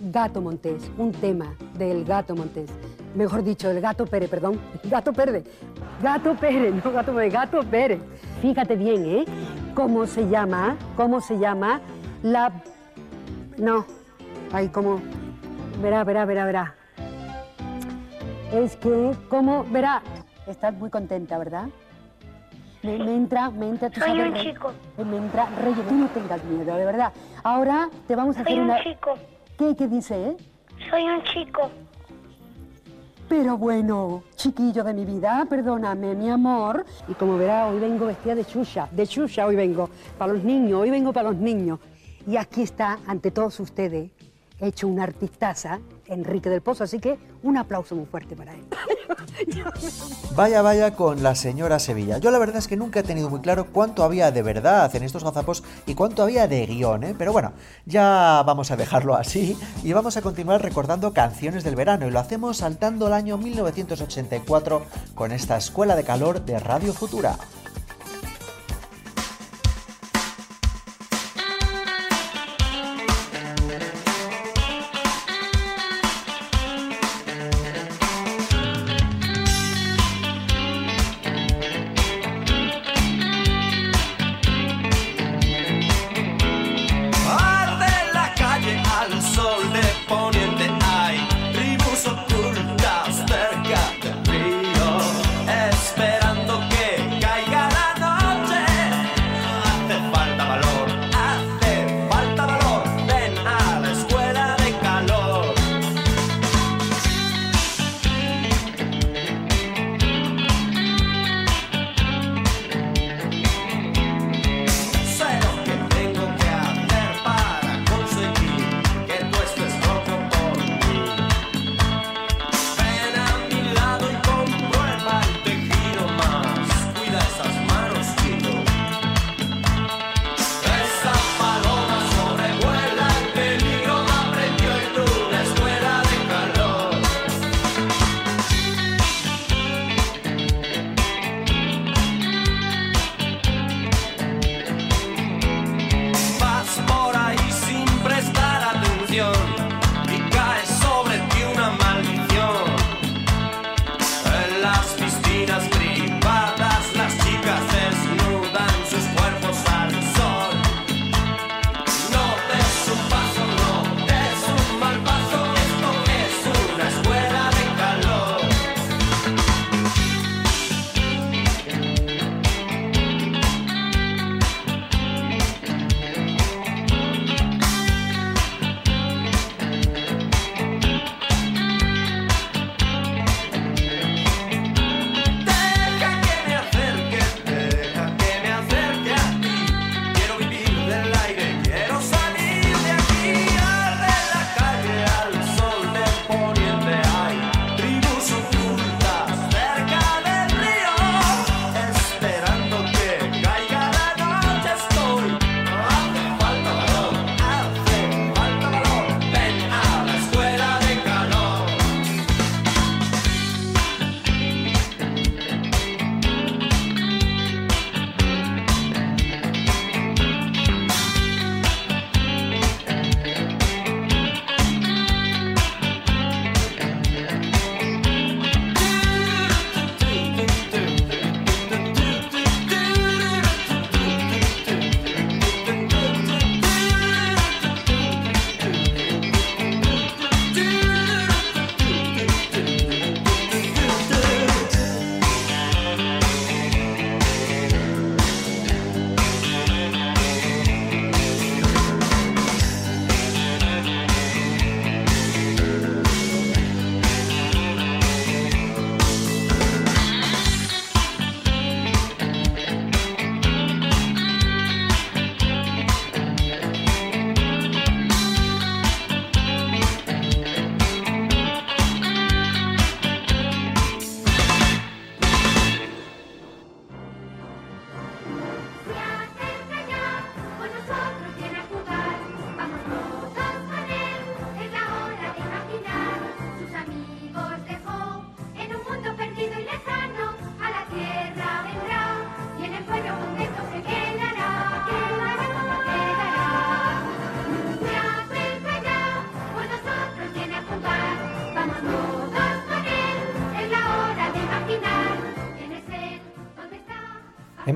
Gato 0.00 0.40
Montés, 0.40 0.90
un 0.96 1.12
tema 1.12 1.54
del 1.74 2.04
Gato 2.04 2.34
Montés. 2.34 2.70
Mejor 3.14 3.44
dicho, 3.44 3.70
el 3.70 3.80
Gato 3.80 4.06
Pérez, 4.06 4.30
perdón. 4.30 4.58
Gato 4.84 5.12
Pérez. 5.12 5.44
Gato 6.02 6.34
Pérez, 6.34 6.74
no 6.82 6.90
Gato 6.90 7.14
Pérez, 7.14 7.32
Gato 7.32 7.60
Pérez. 7.60 8.00
Fíjate 8.40 8.76
bien, 8.76 9.04
¿eh? 9.04 9.24
¿Cómo 9.74 10.06
se 10.06 10.28
llama? 10.28 10.76
¿Cómo 10.96 11.20
se 11.20 11.38
llama? 11.38 11.80
La... 12.22 12.50
No. 13.58 13.84
Ay, 14.52 14.68
¿cómo? 14.68 15.00
Verá, 15.82 16.02
verá, 16.04 16.24
verá, 16.24 16.44
verá 16.46 16.77
es 18.52 18.76
que, 18.76 19.14
como 19.28 19.64
verá, 19.64 20.02
estás 20.46 20.74
muy 20.74 20.90
contenta, 20.90 21.38
¿verdad? 21.38 21.66
Me, 22.82 22.94
entra, 22.94 23.50
me 23.50 23.68
entra, 23.68 23.90
tú 23.90 24.00
Soy 24.00 24.20
un 24.20 24.34
chico. 24.34 24.72
Me 24.96 25.16
entra, 25.16 25.46
Rey, 25.62 25.74
tú 25.74 25.94
no 25.94 26.06
tengas 26.08 26.42
miedo, 26.44 26.76
de 26.76 26.84
verdad. 26.84 27.12
Ahora 27.42 27.90
te 28.06 28.14
vamos 28.14 28.36
a 28.38 28.42
hacer 28.42 28.60
una... 28.60 28.78
Soy 28.78 28.86
un 28.86 28.94
chico. 28.94 29.14
¿Qué, 29.58 29.76
qué 29.76 29.88
dice, 29.88 30.28
eh? 30.28 30.36
Soy 30.88 31.02
un 31.04 31.22
chico. 31.24 31.70
Pero 33.28 33.58
bueno, 33.58 34.22
chiquillo 34.36 34.84
de 34.84 34.94
mi 34.94 35.04
vida, 35.04 35.44
perdóname, 35.50 36.14
mi 36.14 36.30
amor. 36.30 36.86
Y 37.08 37.14
como 37.14 37.36
verá, 37.36 37.66
hoy 37.66 37.78
vengo 37.78 38.06
vestida 38.06 38.34
de 38.34 38.44
chucha, 38.44 38.88
de 38.90 39.06
chucha 39.06 39.46
hoy 39.46 39.56
vengo, 39.56 39.90
para 40.16 40.32
los 40.32 40.44
niños, 40.44 40.80
hoy 40.80 40.90
vengo 40.90 41.12
para 41.12 41.30
los 41.30 41.38
niños. 41.38 41.78
Y 42.26 42.36
aquí 42.36 42.62
está, 42.62 42.98
ante 43.06 43.30
todos 43.30 43.58
ustedes, 43.60 44.10
hecho 44.60 44.88
una 44.88 45.02
artistaza 45.02 45.80
Enrique 46.08 46.50
del 46.50 46.60
Pozo, 46.60 46.84
así 46.84 46.98
que 46.98 47.18
un 47.42 47.56
aplauso 47.56 47.94
muy 47.94 48.06
fuerte 48.06 48.34
para 48.36 48.54
él. 48.54 48.64
Vaya, 50.34 50.62
vaya 50.62 50.94
con 50.94 51.22
la 51.22 51.34
señora 51.34 51.78
Sevilla. 51.78 52.18
Yo 52.18 52.30
la 52.30 52.38
verdad 52.38 52.58
es 52.58 52.68
que 52.68 52.76
nunca 52.76 53.00
he 53.00 53.02
tenido 53.02 53.28
muy 53.28 53.40
claro 53.40 53.66
cuánto 53.72 54.04
había 54.04 54.30
de 54.30 54.42
verdad 54.42 54.94
en 54.94 55.02
estos 55.02 55.24
gazapos 55.24 55.64
y 55.86 55.94
cuánto 55.94 56.22
había 56.22 56.46
de 56.46 56.64
guion, 56.66 57.02
¿eh? 57.02 57.14
Pero 57.18 57.32
bueno, 57.32 57.52
ya 57.86 58.42
vamos 58.46 58.70
a 58.70 58.76
dejarlo 58.76 59.16
así 59.16 59.56
y 59.82 59.92
vamos 59.92 60.16
a 60.16 60.22
continuar 60.22 60.62
recordando 60.62 61.12
canciones 61.12 61.64
del 61.64 61.74
verano 61.74 62.06
y 62.06 62.10
lo 62.10 62.20
hacemos 62.20 62.58
saltando 62.58 63.08
el 63.08 63.14
año 63.14 63.36
1984 63.36 64.82
con 65.14 65.32
esta 65.32 65.56
Escuela 65.56 65.96
de 65.96 66.04
Calor 66.04 66.44
de 66.44 66.60
Radio 66.60 66.92
Futura. 66.92 67.36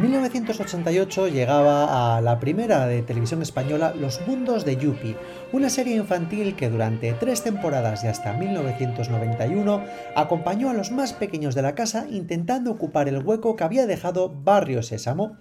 1988 0.02 1.28
llegaba 1.28 2.16
a 2.16 2.20
la 2.20 2.40
primera 2.40 2.88
de 2.88 3.02
televisión 3.02 3.40
española 3.40 3.94
Los 3.96 4.26
Mundos 4.26 4.64
de 4.64 4.76
Yupi, 4.76 5.14
una 5.52 5.70
serie 5.70 5.94
infantil 5.94 6.56
que 6.56 6.68
durante 6.68 7.12
tres 7.12 7.44
temporadas 7.44 8.02
y 8.02 8.08
hasta 8.08 8.32
1991 8.32 9.84
acompañó 10.16 10.70
a 10.70 10.74
los 10.74 10.90
más 10.90 11.12
pequeños 11.12 11.54
de 11.54 11.62
la 11.62 11.76
casa 11.76 12.06
intentando 12.10 12.72
ocupar 12.72 13.08
el 13.08 13.24
hueco 13.24 13.54
que 13.54 13.62
había 13.62 13.86
dejado 13.86 14.28
Barrio 14.28 14.82
Sésamo. 14.82 15.36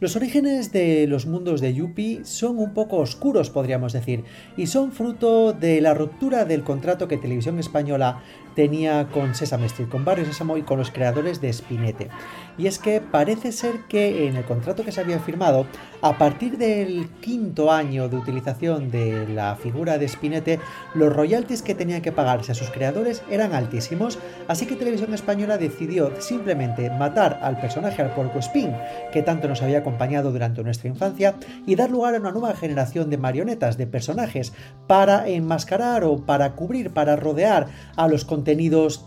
Los 0.00 0.16
orígenes 0.16 0.70
de 0.70 1.06
los 1.06 1.24
mundos 1.24 1.62
de 1.62 1.72
Yuppie 1.72 2.24
son 2.24 2.58
un 2.58 2.74
poco 2.74 2.98
oscuros, 2.98 3.48
podríamos 3.48 3.94
decir, 3.94 4.24
y 4.56 4.66
son 4.66 4.92
fruto 4.92 5.54
de 5.54 5.80
la 5.80 5.94
ruptura 5.94 6.44
del 6.44 6.62
contrato 6.62 7.08
que 7.08 7.16
Televisión 7.16 7.58
Española 7.58 8.20
tenía 8.54 9.08
con 9.08 9.34
Sesame 9.34 9.66
Street, 9.66 9.88
con 9.88 10.04
Barrio 10.04 10.24
Sésamo 10.24 10.56
y 10.56 10.62
con 10.62 10.78
los 10.78 10.90
creadores 10.90 11.40
de 11.40 11.52
Spinete. 11.52 12.08
Y 12.56 12.68
es 12.68 12.78
que 12.78 13.00
parece 13.00 13.50
ser 13.50 13.80
que 13.88 14.28
en 14.28 14.36
el 14.36 14.44
contrato 14.44 14.84
que 14.84 14.92
se 14.92 15.00
había 15.00 15.18
firmado, 15.18 15.66
a 16.02 16.18
partir 16.18 16.56
del 16.56 17.08
quinto 17.20 17.72
año 17.72 18.08
de 18.08 18.16
utilización 18.16 18.90
de 18.90 19.26
la 19.28 19.56
figura 19.56 19.98
de 19.98 20.06
Spinete, 20.06 20.60
los 20.94 21.12
royalties 21.12 21.62
que 21.62 21.74
tenían 21.74 22.02
que 22.02 22.12
pagarse 22.12 22.52
a 22.52 22.54
sus 22.54 22.70
creadores 22.70 23.22
eran 23.28 23.54
altísimos, 23.54 24.18
así 24.46 24.66
que 24.66 24.76
Televisión 24.76 25.14
Española 25.14 25.58
decidió 25.58 26.12
simplemente 26.20 26.90
matar 26.90 27.40
al 27.42 27.60
personaje 27.60 28.02
al 28.02 28.14
Porco 28.14 28.38
Spin, 28.38 28.72
que 29.12 29.22
tanto 29.22 29.48
nos 29.48 29.62
había 29.62 29.78
acompañado 29.78 30.30
durante 30.30 30.62
nuestra 30.62 30.88
infancia, 30.88 31.34
y 31.66 31.74
dar 31.74 31.90
lugar 31.90 32.14
a 32.14 32.20
una 32.20 32.30
nueva 32.30 32.54
generación 32.54 33.10
de 33.10 33.18
marionetas, 33.18 33.76
de 33.78 33.88
personajes, 33.88 34.52
para 34.86 35.26
enmascarar 35.28 36.04
o 36.04 36.18
para 36.18 36.52
cubrir, 36.52 36.90
para 36.90 37.16
rodear 37.16 37.66
a 37.96 38.06
los 38.06 38.24
contenidos 38.24 38.43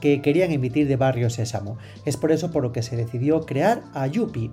que 0.02 0.22
querían 0.22 0.52
emitir 0.52 0.88
de 0.88 0.96
Barrio 0.96 1.30
Sésamo. 1.30 1.78
Es 2.06 2.18
por 2.18 2.32
eso 2.32 2.52
por 2.52 2.64
lo 2.64 2.72
que 2.72 2.82
se 2.82 2.96
decidió 2.96 3.46
crear 3.46 3.84
a 3.94 4.08
Yuppie. 4.08 4.52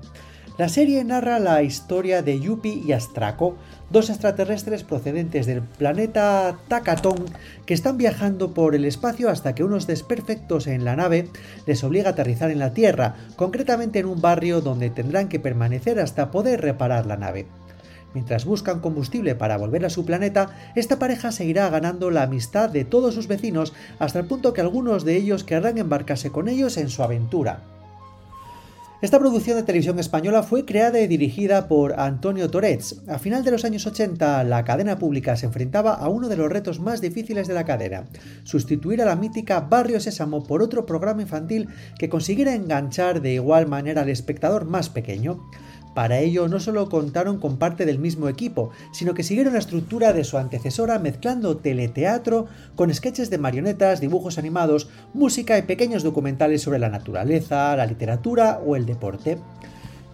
La 0.57 0.69
serie 0.69 1.03
narra 1.03 1.41
la 1.41 1.65
historia 1.65 2.23
de 2.23 2.39
Yuppie 2.39 2.81
y 2.87 2.93
Astraco, 2.93 3.57
dos 3.91 4.09
extraterrestres 4.09 4.85
procedentes 4.85 5.47
del 5.47 5.63
planeta 5.63 6.59
Takaton 6.69 7.25
que 7.67 7.75
están 7.75 7.99
viajando 7.99 8.55
por 8.55 8.77
el 8.77 8.85
espacio 8.85 9.31
hasta 9.31 9.57
que 9.57 9.65
unos 9.65 9.89
desperfectos 9.89 10.69
en 10.69 10.85
la 10.85 10.95
nave 10.95 11.29
les 11.67 11.83
obliga 11.83 12.11
a 12.11 12.13
aterrizar 12.13 12.53
en 12.53 12.61
la 12.61 12.73
Tierra, 12.73 13.17
concretamente 13.35 13.99
en 13.99 14.07
un 14.07 14.21
barrio 14.21 14.61
donde 14.61 14.91
tendrán 14.91 15.29
que 15.29 15.41
permanecer 15.41 15.99
hasta 15.99 16.31
poder 16.31 16.61
reparar 16.61 17.07
la 17.07 17.17
nave. 17.17 17.47
Mientras 18.15 18.45
buscan 18.45 18.81
combustible 18.81 19.35
para 19.35 19.59
volver 19.59 19.85
a 19.85 19.91
su 19.91 20.07
planeta, 20.07 20.51
esta 20.77 20.99
pareja 20.99 21.33
seguirá 21.33 21.69
ganando 21.69 22.11
la 22.11 22.23
amistad 22.23 22.71
de 22.71 22.85
todos 22.85 23.15
sus 23.15 23.27
vecinos 23.27 23.73
hasta 23.99 24.21
el 24.21 24.27
punto 24.27 24.53
que 24.53 24.61
algunos 24.61 25.05
de 25.05 25.17
ellos 25.17 25.45
querrán 25.45 25.79
embarcarse 25.79 26.31
con 26.31 26.49
ellos 26.49 26.77
en 26.77 26.89
su 26.89 27.03
aventura. 27.03 27.65
Esta 29.05 29.19
producción 29.19 29.59
de 29.59 29.65
televisión 29.65 29.99
española 29.99 30.43
fue 30.43 30.65
creada 30.65 30.99
y 30.99 31.07
dirigida 31.07 31.69
por 31.69 32.01
Antonio 32.01 32.49
Torets. 32.49 33.03
A 33.07 33.19
final 33.19 33.45
de 33.45 33.51
los 33.51 33.67
años 33.67 33.87
80, 33.87 34.45
la 34.45 34.65
cadena 34.65 34.99
pública 34.99 35.37
se 35.37 35.45
enfrentaba 35.45 35.93
a 35.93 36.09
uno 36.09 36.31
de 36.31 36.39
los 36.39 36.49
retos 36.49 36.81
más 36.81 37.03
difíciles 37.03 37.47
de 37.47 37.53
la 37.53 37.67
cadena, 37.67 38.05
sustituir 38.45 39.03
a 39.03 39.05
la 39.05 39.15
mítica 39.15 39.61
Barrio 39.61 40.01
Sésamo 40.01 40.45
por 40.45 40.63
otro 40.63 40.87
programa 40.87 41.21
infantil 41.21 41.69
que 41.99 42.09
consiguiera 42.09 42.55
enganchar 42.55 43.21
de 43.21 43.35
igual 43.35 43.67
manera 43.67 44.01
al 44.01 44.09
espectador 44.09 44.65
más 44.65 44.89
pequeño. 44.89 45.51
Para 45.95 46.19
ello 46.19 46.49
no 46.49 46.59
solo 46.59 46.89
contaron 46.89 47.39
con 47.39 47.57
parte 47.57 47.87
del 47.87 47.99
mismo 47.99 48.29
equipo, 48.29 48.71
sino 48.93 49.15
que 49.15 49.23
siguieron 49.23 49.53
la 49.53 49.61
estructura 49.61 50.13
de 50.13 50.25
su 50.25 50.37
antecesora 50.39 50.99
mezclando 50.99 51.57
teleteatro 51.57 52.47
con 52.75 52.93
sketches 52.93 53.31
de 53.31 53.39
marionetas, 53.39 54.01
dibujos 54.01 54.37
animados, 54.37 54.89
música 55.13 55.57
y 55.57 55.63
pequeños 55.63 56.03
documentales 56.03 56.63
sobre 56.63 56.81
la 56.81 56.89
naturaleza, 56.89 57.77
la 57.77 57.87
literatura 57.87 58.61
o 58.65 58.75
el 58.75 58.87
deporte. 58.87 59.39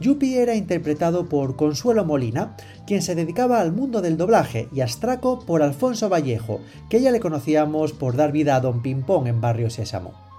Yuppie 0.00 0.40
era 0.40 0.54
interpretado 0.54 1.28
por 1.28 1.56
Consuelo 1.56 2.04
Molina, 2.04 2.56
quien 2.86 3.02
se 3.02 3.14
dedicaba 3.14 3.60
al 3.60 3.72
mundo 3.72 4.00
del 4.00 4.16
doblaje, 4.16 4.68
y 4.72 4.80
Astraco 4.80 5.40
por 5.40 5.62
Alfonso 5.62 6.08
Vallejo, 6.08 6.60
que 6.88 7.02
ya 7.02 7.10
le 7.10 7.20
conocíamos 7.20 7.92
por 7.92 8.16
dar 8.16 8.32
vida 8.32 8.56
a 8.56 8.60
Don 8.60 8.80
Pimpón 8.82 9.26
en 9.26 9.42
Barrio 9.42 9.68
Sésamo 9.68 10.29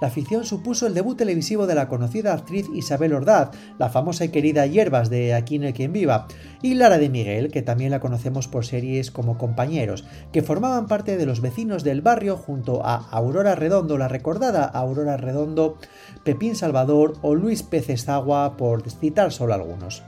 la 0.00 0.10
ficción 0.10 0.44
supuso 0.44 0.86
el 0.86 0.94
debut 0.94 1.16
televisivo 1.16 1.66
de 1.66 1.74
la 1.74 1.88
conocida 1.88 2.34
actriz 2.34 2.68
Isabel 2.74 3.14
Ordaz, 3.14 3.50
la 3.78 3.88
famosa 3.88 4.24
y 4.24 4.28
querida 4.28 4.66
Hierbas 4.66 5.08
de 5.08 5.34
Aquí 5.34 5.58
no 5.58 5.66
hay 5.66 5.72
quien 5.72 5.92
viva, 5.92 6.26
y 6.62 6.74
Lara 6.74 6.98
de 6.98 7.08
Miguel, 7.08 7.50
que 7.50 7.62
también 7.62 7.90
la 7.90 8.00
conocemos 8.00 8.48
por 8.48 8.66
series 8.66 9.10
como 9.10 9.38
Compañeros, 9.38 10.04
que 10.32 10.42
formaban 10.42 10.86
parte 10.86 11.16
de 11.16 11.26
los 11.26 11.40
vecinos 11.40 11.84
del 11.84 12.02
barrio 12.02 12.36
junto 12.36 12.84
a 12.84 12.96
Aurora 13.10 13.54
Redondo, 13.54 13.96
la 13.98 14.08
recordada 14.08 14.64
Aurora 14.64 15.16
Redondo, 15.16 15.78
Pepín 16.24 16.56
Salvador 16.56 17.14
o 17.22 17.34
Luis 17.34 17.62
Peces 17.62 18.08
Agua, 18.08 18.56
por 18.56 18.88
citar 18.90 19.32
solo 19.32 19.54
algunos. 19.54 20.02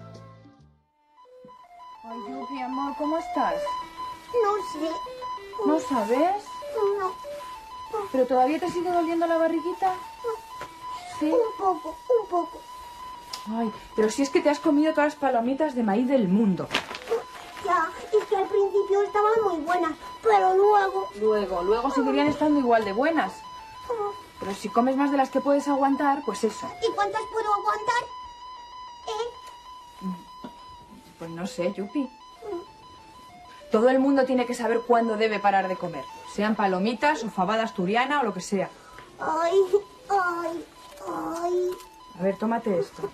Ay, 2.05 2.19
Yupi, 2.29 2.61
amor, 2.63 2.95
¿cómo 2.99 3.19
estás? 3.19 3.55
No 4.45 4.53
sé. 4.73 4.91
¿No 5.67 5.79
sabes? 5.81 6.45
No. 6.99 7.28
¿Pero 8.13 8.27
todavía 8.27 8.59
te 8.59 8.71
sigue 8.71 8.91
doliendo 8.91 9.27
la 9.27 9.39
barriguita? 9.39 9.95
Sí. 11.19 11.31
Un 11.31 11.57
poco, 11.59 11.97
un 12.21 12.29
poco. 12.29 12.61
Ay, 13.51 13.73
pero 13.97 14.11
si 14.11 14.23
es 14.23 14.31
que 14.31 14.41
te 14.41 14.51
has 14.51 14.59
comido 14.59 14.93
todas 14.93 15.15
las 15.15 15.21
palomitas 15.21 15.75
de 15.75 15.83
maíz 15.83 16.07
del 16.07 16.29
mundo. 16.29 16.69
Ya, 17.65 17.91
es 18.17 18.25
que 18.27 18.37
al 18.37 18.47
principio 18.47 19.03
estaban 19.03 19.33
muy 19.43 19.61
buenas, 19.63 19.93
pero 20.23 20.55
luego... 20.55 21.09
Luego, 21.19 21.63
luego 21.63 21.91
seguirían 21.91 22.29
estando 22.29 22.61
igual 22.61 22.85
de 22.85 22.93
buenas. 22.93 23.33
Pero 24.39 24.55
si 24.55 24.69
comes 24.69 24.97
más 24.97 25.11
de 25.11 25.17
las 25.17 25.31
que 25.31 25.41
puedes 25.41 25.67
aguantar, 25.67 26.23
pues 26.25 26.45
eso. 26.45 26.71
¿Y 26.87 26.93
cuántas 26.95 27.23
puedo 27.33 27.53
aguantar? 27.53 28.03
¿Eh? 29.09 29.49
Pues 31.19 31.31
no 31.31 31.47
sé, 31.47 31.73
Yupi. 31.73 32.09
Todo 33.73 33.89
el 33.89 33.99
mundo 33.99 34.25
tiene 34.25 34.47
que 34.47 34.55
saber 34.55 34.83
cuándo 34.87 35.17
debe 35.17 35.41
parar 35.41 35.69
de 35.69 35.77
comer. 35.77 36.05
Sean 36.35 36.55
palomitas 36.55 37.25
o 37.25 37.31
fabada 37.31 37.65
asturiana 37.65 38.21
o 38.21 38.25
lo 38.25 38.35
que 38.35 38.41
sea. 38.41 38.71
Ay, 39.19 39.59
ay, 40.09 40.65
ay. 41.07 41.71
A 42.19 42.23
ver, 42.23 42.37
tómate 42.37 42.79
esto. 42.79 43.11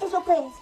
¿Eso 0.00 0.22
qué 0.24 0.32
es? 0.32 0.54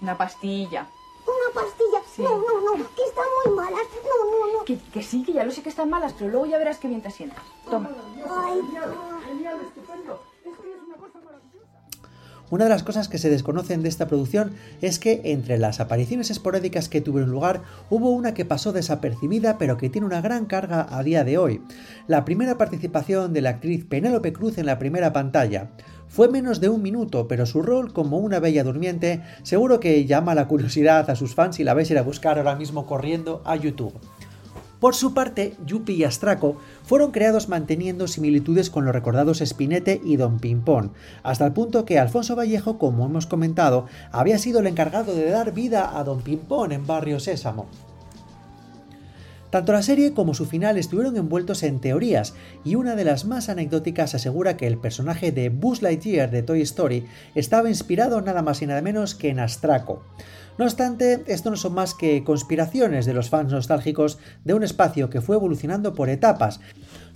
Una 0.00 0.16
pastilla. 0.16 0.86
¿Una 1.26 1.62
pastilla? 1.62 2.00
Sí. 2.14 2.22
No, 2.22 2.38
no, 2.38 2.60
no, 2.60 2.94
que 2.94 3.02
están 3.04 3.26
muy 3.44 3.54
malas. 3.54 3.86
No, 4.02 4.30
no, 4.30 4.52
no. 4.58 4.64
Que, 4.64 4.78
que 4.78 5.02
sí, 5.02 5.22
que 5.24 5.32
ya 5.32 5.44
lo 5.44 5.50
sé 5.50 5.62
que 5.62 5.68
están 5.68 5.90
malas, 5.90 6.14
pero 6.14 6.30
luego 6.30 6.46
ya 6.46 6.58
verás 6.58 6.78
qué 6.78 6.88
bien 6.88 7.02
te 7.02 7.10
sientas. 7.10 7.44
Toma. 7.68 7.90
Ay, 8.28 8.60
Una 12.50 12.64
de 12.64 12.70
las 12.70 12.82
cosas 12.82 13.08
que 13.08 13.18
se 13.18 13.30
desconocen 13.30 13.84
de 13.84 13.88
esta 13.88 14.08
producción 14.08 14.52
es 14.82 14.98
que 14.98 15.20
entre 15.24 15.56
las 15.56 15.78
apariciones 15.78 16.30
esporádicas 16.30 16.88
que 16.88 17.00
tuvieron 17.00 17.30
lugar 17.30 17.62
hubo 17.90 18.10
una 18.10 18.34
que 18.34 18.44
pasó 18.44 18.72
desapercibida 18.72 19.56
pero 19.56 19.76
que 19.76 19.88
tiene 19.88 20.06
una 20.06 20.20
gran 20.20 20.46
carga 20.46 20.86
a 20.90 21.02
día 21.04 21.22
de 21.22 21.38
hoy. 21.38 21.62
La 22.08 22.24
primera 22.24 22.58
participación 22.58 23.32
de 23.32 23.42
la 23.42 23.50
actriz 23.50 23.84
Penélope 23.84 24.32
Cruz 24.32 24.58
en 24.58 24.66
la 24.66 24.80
primera 24.80 25.12
pantalla. 25.12 25.70
Fue 26.08 26.28
menos 26.28 26.60
de 26.60 26.68
un 26.68 26.82
minuto, 26.82 27.28
pero 27.28 27.46
su 27.46 27.62
rol 27.62 27.92
como 27.92 28.18
una 28.18 28.40
bella 28.40 28.64
durmiente 28.64 29.22
seguro 29.44 29.78
que 29.78 30.04
llama 30.06 30.34
la 30.34 30.48
curiosidad 30.48 31.08
a 31.08 31.14
sus 31.14 31.36
fans 31.36 31.60
y 31.60 31.64
la 31.64 31.74
vais 31.74 31.88
a 31.88 31.92
ir 31.92 31.98
a 32.00 32.02
buscar 32.02 32.36
ahora 32.36 32.56
mismo 32.56 32.84
corriendo 32.84 33.42
a 33.44 33.54
YouTube. 33.54 33.94
Por 34.80 34.94
su 34.94 35.12
parte, 35.12 35.54
Yuppie 35.66 35.96
y 35.96 36.04
Astraco 36.04 36.56
fueron 36.84 37.10
creados 37.10 37.50
manteniendo 37.50 38.08
similitudes 38.08 38.70
con 38.70 38.86
los 38.86 38.94
recordados 38.94 39.42
Spinete 39.44 40.00
y 40.02 40.16
Don 40.16 40.38
Pimpón, 40.38 40.92
hasta 41.22 41.44
el 41.44 41.52
punto 41.52 41.84
que 41.84 41.98
Alfonso 41.98 42.34
Vallejo, 42.34 42.78
como 42.78 43.04
hemos 43.04 43.26
comentado, 43.26 43.86
había 44.10 44.38
sido 44.38 44.60
el 44.60 44.66
encargado 44.66 45.14
de 45.14 45.30
dar 45.30 45.52
vida 45.52 45.98
a 45.98 46.02
Don 46.02 46.22
Pimpón 46.22 46.72
en 46.72 46.86
Barrio 46.86 47.20
Sésamo. 47.20 47.66
Tanto 49.50 49.72
la 49.72 49.82
serie 49.82 50.14
como 50.14 50.32
su 50.32 50.46
final 50.46 50.78
estuvieron 50.78 51.16
envueltos 51.16 51.64
en 51.64 51.80
teorías, 51.80 52.34
y 52.64 52.76
una 52.76 52.94
de 52.94 53.04
las 53.04 53.24
más 53.24 53.48
anecdóticas 53.48 54.14
asegura 54.14 54.56
que 54.56 54.68
el 54.68 54.78
personaje 54.78 55.32
de 55.32 55.48
Buzz 55.48 55.82
Lightyear 55.82 56.30
de 56.30 56.42
Toy 56.42 56.62
Story 56.62 57.06
estaba 57.34 57.68
inspirado 57.68 58.20
nada 58.22 58.42
más 58.42 58.62
y 58.62 58.66
nada 58.66 58.80
menos 58.80 59.16
que 59.16 59.28
en 59.28 59.40
Astraco. 59.40 60.04
No 60.58 60.64
obstante, 60.64 61.24
esto 61.26 61.50
no 61.50 61.56
son 61.56 61.74
más 61.74 61.94
que 61.94 62.22
conspiraciones 62.24 63.06
de 63.06 63.14
los 63.14 63.30
fans 63.30 63.52
nostálgicos 63.52 64.18
de 64.44 64.54
un 64.54 64.62
espacio 64.62 65.08
que 65.08 65.20
fue 65.20 65.36
evolucionando 65.36 65.94
por 65.94 66.08
etapas. 66.10 66.60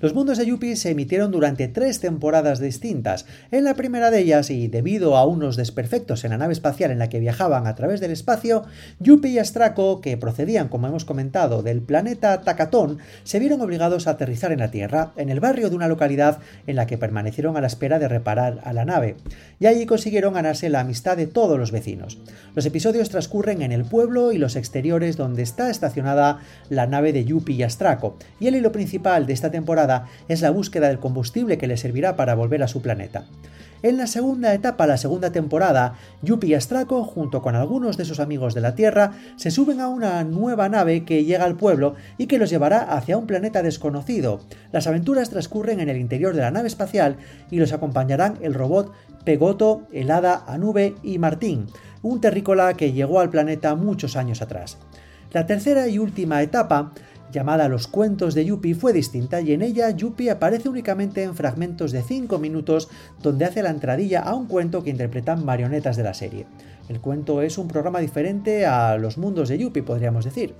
Los 0.05 0.13
mundos 0.13 0.37
de 0.37 0.45
Yuppie 0.45 0.77
se 0.77 0.91
emitieron 0.91 1.31
durante 1.31 1.67
tres 1.67 1.99
temporadas 1.99 2.61
distintas. 2.61 3.25
En 3.51 3.65
la 3.65 3.73
primera 3.73 4.11
de 4.11 4.19
ellas, 4.19 4.51
y 4.51 4.69
debido 4.69 5.17
a 5.17 5.25
unos 5.25 5.57
desperfectos 5.57 6.25
en 6.25 6.33
la 6.33 6.37
nave 6.37 6.53
espacial 6.53 6.91
en 6.91 6.99
la 6.99 7.09
que 7.09 7.21
viajaban 7.21 7.67
a 7.67 7.75
través 7.75 8.01
del 8.01 8.11
espacio, 8.11 8.65
Yuppie 9.01 9.31
y 9.31 9.39
Astraco, 9.39 10.03
que 10.03 10.19
procedían, 10.19 10.69
como 10.69 10.89
hemos 10.89 11.07
comentado, 11.07 11.63
del 11.63 11.81
planeta 11.81 12.43
Takatón, 12.43 12.99
se 13.23 13.39
vieron 13.39 13.63
obligados 13.63 14.07
a 14.07 14.11
aterrizar 14.11 14.53
en 14.53 14.59
la 14.59 14.71
Tierra, 14.71 15.15
en 15.17 15.31
el 15.31 15.41
barrio 15.41 15.71
de 15.71 15.77
una 15.77 15.89
localidad 15.89 16.39
en 16.67 16.77
la 16.77 16.87
que 16.87 16.99
permanecieron 16.99 17.57
a 17.57 17.63
la 17.63 17.69
espera 17.69 17.99
de 17.99 18.09
reparar 18.09 18.61
a 18.63 18.75
la 18.75 18.85
nave, 18.85 19.17
y 19.59 19.65
allí 19.65 19.87
consiguieron 19.87 20.35
ganarse 20.35 20.69
la 20.69 20.81
amistad 20.81 21.17
de 21.17 21.29
todos 21.29 21.59
los 21.59 21.73
vecinos. 21.73 22.19
Los 22.55 22.67
episodios 22.67 23.09
transcurren 23.09 23.63
en 23.63 23.73
el 23.73 23.87
pueblo 23.87 24.33
y 24.33 24.37
los 24.37 24.55
exteriores 24.55 25.17
donde 25.17 25.43
está 25.43 25.71
estacionada 25.71 26.41
la 26.69 26.87
nave 26.87 27.15
de 27.15 27.25
Yuppie 27.25 27.57
y 27.57 27.63
Astraco, 27.63 28.19
y 28.39 28.49
el 28.49 28.57
hilo 28.57 28.71
principal 28.71 29.25
de 29.25 29.33
esta 29.33 29.51
temporada 29.51 29.94
es 30.29 30.43
la 30.43 30.51
búsqueda 30.51 30.89
del 30.89 30.99
combustible 30.99 31.59
que 31.59 31.67
le 31.67 31.77
servirá 31.77 32.17
para 32.17 32.35
volver 32.35 32.63
a 32.63 32.69
su 32.69 32.83
planeta. 32.83 33.25
En 33.85 33.99
la 33.99 34.07
segunda 34.07 34.55
etapa, 34.55 34.87
la 34.87 34.97
segunda 34.97 35.31
temporada, 35.31 35.93
Yuppie 36.23 36.49
y 36.49 36.55
Astraco, 36.55 37.05
junto 37.05 37.43
con 37.43 37.55
algunos 37.55 37.99
de 37.99 38.07
sus 38.07 38.19
amigos 38.19 38.55
de 38.55 38.63
la 38.63 38.75
Tierra, 38.75 39.13
se 39.37 39.51
suben 39.51 39.79
a 39.81 39.89
una 39.89 40.25
nueva 40.25 40.71
nave 40.71 41.05
que 41.05 41.25
llega 41.25 41.45
al 41.45 41.57
pueblo 41.57 41.95
y 42.17 42.27
que 42.27 42.39
los 42.39 42.49
llevará 42.49 42.79
hacia 42.79 43.19
un 43.19 43.27
planeta 43.27 43.63
desconocido. 43.63 44.41
Las 44.73 44.87
aventuras 44.87 45.29
transcurren 45.29 45.81
en 45.81 45.91
el 45.91 45.99
interior 45.99 46.35
de 46.35 46.41
la 46.41 46.51
nave 46.51 46.67
espacial 46.67 47.19
y 47.51 47.59
los 47.59 47.75
acompañarán 47.75 48.39
el 48.41 48.55
robot 48.55 48.91
Pegoto, 49.25 49.83
el 49.93 50.11
hada 50.11 50.45
Anube 50.47 50.95
y 51.03 51.19
Martín, 51.19 51.67
un 52.01 52.23
terrícola 52.23 52.73
que 52.75 52.93
llegó 52.93 53.21
al 53.21 53.29
planeta 53.29 53.75
muchos 53.75 54.17
años 54.17 54.41
atrás. 54.41 54.79
La 55.33 55.47
tercera 55.47 55.89
y 55.89 55.99
última 55.99 56.41
etapa 56.43 56.93
llamada 57.33 57.69
Los 57.69 57.87
cuentos 57.87 58.35
de 58.35 58.45
Yuppie, 58.45 58.75
fue 58.75 58.93
distinta 58.93 59.41
y 59.41 59.53
en 59.53 59.63
ella 59.63 59.91
Yuppie 59.91 60.31
aparece 60.31 60.69
únicamente 60.69 61.23
en 61.23 61.35
fragmentos 61.35 61.93
de 61.93 62.03
5 62.03 62.39
minutos 62.39 62.89
donde 63.23 63.45
hace 63.45 63.63
la 63.63 63.71
entradilla 63.71 64.21
a 64.21 64.35
un 64.35 64.47
cuento 64.47 64.83
que 64.83 64.91
interpretan 64.91 65.45
marionetas 65.45 65.97
de 65.97 66.03
la 66.03 66.15
serie. 66.15 66.47
El 66.89 67.01
cuento 67.01 67.43
es 67.43 67.59
un 67.59 67.69
programa 67.69 68.01
diferente 68.01 68.67
a 68.67 68.97
los 68.99 69.19
mundos 69.19 69.49
de 69.49 69.59
Yuppie, 69.59 69.83
podríamos 69.83 70.25
decir. 70.25 70.55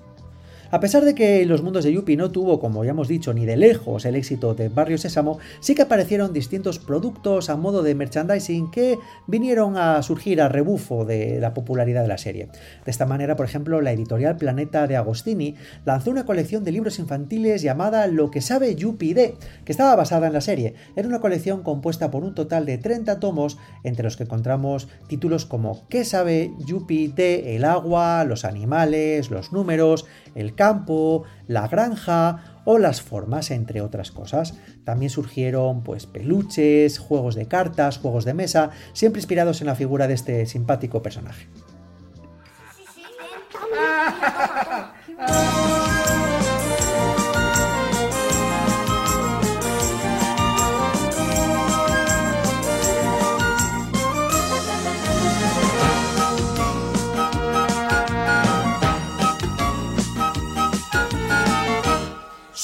A 0.75 0.81
pesar 0.81 1.05
de 1.05 1.15
que 1.15 1.47
Los 1.47 1.63
Mundos 1.63 1.85
de 1.85 1.93
Yuppie 1.93 2.17
no 2.17 2.33
tuvo, 2.33 2.59
como 2.59 2.85
ya 2.85 2.91
hemos 2.91 3.07
dicho, 3.07 3.33
ni 3.33 3.47
de 3.47 3.57
lejos 3.57 4.05
el 4.07 4.17
éxito 4.17 4.57
de 4.57 4.69
Barrio 4.69 4.99
Sésamo, 4.99 5.39
sí 5.61 5.77
que 5.77 5.83
aparecieron 5.83 6.33
distintos 6.33 6.81
productos 6.81 7.49
a 7.49 7.57
modo 7.57 7.85
de 7.85 7.95
merchandising 7.95 8.73
que 8.73 8.99
vinieron 9.29 9.77
a 9.77 10.03
surgir 10.03 10.43
a 10.43 10.49
rebufo 10.49 11.05
de 11.05 11.39
la 11.39 11.55
popularidad 11.55 12.03
de 12.03 12.09
la 12.09 12.19
serie. 12.19 12.49
De 12.85 12.91
esta 12.91 13.07
manera, 13.07 13.37
por 13.37 13.47
ejemplo, 13.47 13.81
la 13.83 13.93
editorial 13.93 14.37
Planeta 14.37 14.89
de 14.89 14.97
Agostini 14.97 15.55
lanzó 15.85 16.11
una 16.11 16.27
colección 16.27 16.65
de 16.65 16.73
libros 16.73 16.99
infantiles 16.99 17.63
llamada 17.63 18.09
Lo 18.09 18.33
que 18.33 18.41
sabe 18.41 18.75
Yuppie 18.75 19.15
de, 19.15 19.37
que 19.65 19.71
estaba 19.71 19.95
basada 19.95 20.27
en 20.27 20.33
la 20.33 20.41
serie. 20.41 20.75
Era 20.97 21.07
una 21.07 21.21
colección 21.21 21.63
compuesta 21.63 22.11
por 22.11 22.25
un 22.25 22.35
total 22.35 22.67
de 22.67 22.79
30 22.79 23.21
tomos, 23.21 23.59
entre 23.85 24.03
los 24.03 24.17
que 24.17 24.25
encontramos 24.25 24.89
títulos 25.07 25.47
como 25.47 25.87
¿Qué 25.89 26.05
sabe 26.05 26.51
Yuppie 26.67 27.13
de 27.15 27.55
el 27.55 27.65
agua, 27.65 28.25
los 28.25 28.45
animales, 28.45 29.31
los 29.31 29.53
números, 29.53 30.05
el 30.35 30.55
campo, 30.55 31.25
la 31.47 31.69
granja 31.69 32.61
o 32.65 32.79
las 32.79 33.03
formas, 33.03 33.51
entre 33.51 33.81
otras 33.81 34.11
cosas. 34.11 34.55
También 34.85 35.11
surgieron 35.11 35.83
pues 35.83 36.07
peluches, 36.07 36.99
juegos 36.99 37.35
de 37.35 37.47
cartas, 37.47 37.99
juegos 37.99 38.25
de 38.25 38.35
mesa, 38.35 38.71
siempre 38.93 39.21
inspirados 39.21 39.61
en 39.61 39.67
la 39.67 39.75
figura 39.75 40.09
de 40.09 40.15
este 40.15 40.47
simpático 40.47 41.03
personaje. 41.03 41.49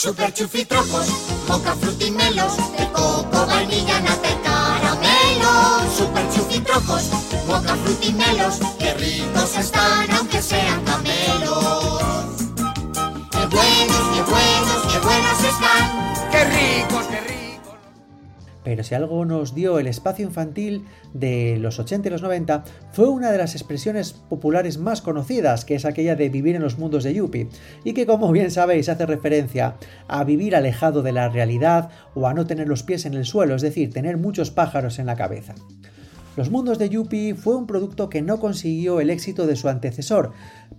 Super 0.00 0.32
chufitrocos, 0.32 1.08
moca 1.46 1.76
frutimelos, 1.76 2.56
de 2.56 2.90
coco, 2.90 3.46
vainilla, 3.46 4.00
nata 4.00 4.30
caramelo. 4.42 5.92
Super 5.94 6.26
chufitrocos, 6.32 7.10
moca 7.46 7.76
frutimelos, 7.84 8.60
qué 8.78 8.94
ricos 8.94 9.58
están 9.58 10.10
aunque 10.12 10.40
sean 10.40 10.82
camelos. 10.86 12.00
Qué 13.30 13.44
buenos, 13.44 14.04
qué 14.14 14.22
buenos, 14.22 14.80
qué 14.90 14.98
buenos 15.00 15.44
están. 15.44 16.30
¡Qué 16.30 16.44
ricos, 16.44 17.06
qué 17.10 17.20
ricos! 17.20 17.49
Pero 18.64 18.84
si 18.84 18.94
algo 18.94 19.24
nos 19.24 19.54
dio 19.54 19.78
el 19.78 19.86
espacio 19.86 20.24
infantil 20.24 20.84
de 21.14 21.58
los 21.58 21.78
80 21.78 22.08
y 22.08 22.10
los 22.10 22.22
90 22.22 22.64
fue 22.92 23.08
una 23.08 23.30
de 23.30 23.38
las 23.38 23.54
expresiones 23.54 24.12
populares 24.12 24.78
más 24.78 25.00
conocidas, 25.00 25.64
que 25.64 25.74
es 25.74 25.84
aquella 25.84 26.16
de 26.16 26.28
vivir 26.28 26.56
en 26.56 26.62
los 26.62 26.78
mundos 26.78 27.04
de 27.04 27.14
Yuppie, 27.14 27.48
y 27.84 27.92
que 27.94 28.06
como 28.06 28.30
bien 28.32 28.50
sabéis 28.50 28.88
hace 28.88 29.06
referencia 29.06 29.76
a 30.08 30.24
vivir 30.24 30.54
alejado 30.54 31.02
de 31.02 31.12
la 31.12 31.28
realidad 31.28 31.90
o 32.14 32.26
a 32.26 32.34
no 32.34 32.46
tener 32.46 32.68
los 32.68 32.82
pies 32.82 33.06
en 33.06 33.14
el 33.14 33.24
suelo, 33.24 33.54
es 33.54 33.62
decir, 33.62 33.92
tener 33.92 34.16
muchos 34.16 34.50
pájaros 34.50 34.98
en 34.98 35.06
la 35.06 35.16
cabeza. 35.16 35.54
Los 36.36 36.48
mundos 36.48 36.78
de 36.78 36.88
Yuppie 36.88 37.34
fue 37.34 37.56
un 37.56 37.66
producto 37.66 38.08
que 38.08 38.22
no 38.22 38.38
consiguió 38.38 39.00
el 39.00 39.10
éxito 39.10 39.48
de 39.48 39.56
su 39.56 39.68
antecesor, 39.68 40.30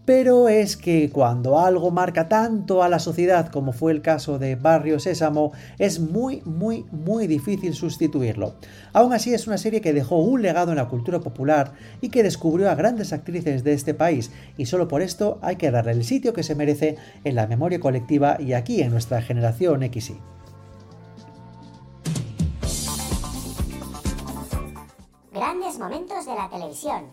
pero 0.06 0.48
es 0.48 0.78
que 0.78 1.10
cuando 1.10 1.60
algo 1.60 1.92
marca 1.92 2.30
tanto 2.30 2.82
a 2.84 2.88
la 2.88 3.00
sociedad 3.00 3.50
como 3.50 3.74
fue 3.74 3.92
el 3.92 4.02
caso 4.02 4.40
de 4.40 4.56
Barrio 4.56 4.98
Sésamo, 4.98 5.52
es 5.78 6.00
muy, 6.00 6.42
muy, 6.46 6.86
muy 6.92 7.28
difícil 7.28 7.74
sustituirlo. 7.74 8.56
Aún 8.94 9.12
así 9.12 9.34
es 9.34 9.46
una 9.46 9.58
serie 9.58 9.82
que 9.82 9.92
dejó 9.92 10.20
un 10.20 10.42
legado 10.42 10.72
en 10.72 10.78
la 10.78 10.88
cultura 10.88 11.20
popular 11.20 11.74
y 12.00 12.10
que 12.10 12.24
descubrió 12.24 12.70
a 12.70 12.76
grandes 12.76 13.12
actrices 13.12 13.66
de 13.66 13.74
este 13.74 13.94
país, 13.94 14.32
y 14.58 14.68
solo 14.68 14.88
por 14.88 15.02
esto 15.02 15.38
hay 15.42 15.58
que 15.58 15.70
darle 15.70 15.92
el 15.92 16.06
sitio 16.06 16.32
que 16.32 16.44
se 16.44 16.56
merece 16.56 16.96
en 17.26 17.36
la 17.36 17.46
memoria 17.46 17.82
colectiva 17.82 18.38
y 18.40 18.54
aquí 18.54 18.82
en 18.82 18.92
nuestra 18.92 19.22
generación 19.22 19.82
XY. 19.82 20.16
Grandes 25.42 25.80
momentos 25.80 26.24
de 26.28 26.36
la 26.36 26.48
televisión. 26.52 27.10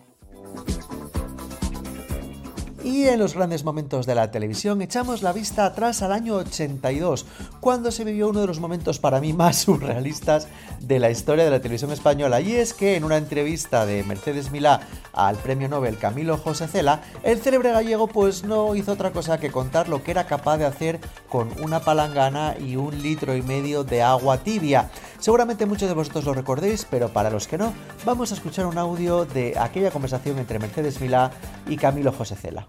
Y 2.85 3.07
en 3.07 3.19
los 3.19 3.35
grandes 3.35 3.65
momentos 3.65 4.07
de 4.07 4.15
la 4.15 4.31
televisión 4.31 4.81
echamos 4.83 5.23
la 5.23 5.33
vista 5.33 5.67
atrás 5.67 6.01
al 6.03 6.13
año 6.13 6.37
82, 6.37 7.27
cuando 7.59 7.91
se 7.91 8.05
vivió 8.05 8.29
uno 8.29 8.41
de 8.41 8.47
los 8.47 8.61
momentos 8.61 9.01
para 9.01 9.21
mí 9.21 9.33
más 9.33 9.57
surrealistas 9.63 10.47
de 10.81 11.01
la 11.01 11.11
historia 11.11 11.45
de 11.45 11.51
la 11.51 11.61
televisión 11.61 11.91
española. 11.91 12.41
Y 12.41 12.55
es 12.55 12.75
que 12.75 12.95
en 12.95 13.03
una 13.03 13.17
entrevista 13.17 13.85
de 13.85 14.05
Mercedes 14.05 14.53
Milá 14.53 14.81
al 15.13 15.37
premio 15.37 15.69
Nobel 15.69 15.99
Camilo 15.99 16.37
José 16.37 16.69
Cela, 16.69 17.03
el 17.25 17.41
célebre 17.41 17.73
gallego 17.73 18.07
pues 18.07 18.45
no 18.45 18.75
hizo 18.77 18.93
otra 18.93 19.11
cosa 19.11 19.41
que 19.41 19.51
contar 19.51 19.89
lo 19.89 20.05
que 20.05 20.13
era 20.13 20.29
capaz 20.29 20.59
de 20.59 20.67
hacer 20.67 21.01
con 21.29 21.49
una 21.61 21.81
palangana 21.81 22.55
y 22.59 22.77
un 22.77 23.03
litro 23.03 23.35
y 23.35 23.43
medio 23.43 23.83
de 23.83 24.03
agua 24.03 24.39
tibia. 24.39 24.89
Seguramente 25.19 25.67
muchos 25.67 25.89
de 25.89 25.95
vosotros 25.95 26.25
lo 26.25 26.33
recordéis, 26.33 26.87
pero 26.89 27.09
para 27.09 27.31
los 27.31 27.49
que 27.49 27.59
no, 27.59 27.75
vamos 28.07 28.31
a 28.31 28.35
escuchar 28.35 28.67
un 28.67 28.79
audio 28.79 29.25
de 29.25 29.59
aquella 29.59 29.91
conversación 29.91 30.39
entre 30.39 30.61
Mercedes 30.61 31.01
Milá 31.01 31.33
y 31.67 31.77
Camilo 31.77 32.13
José 32.13 32.37
Cela. 32.37 32.69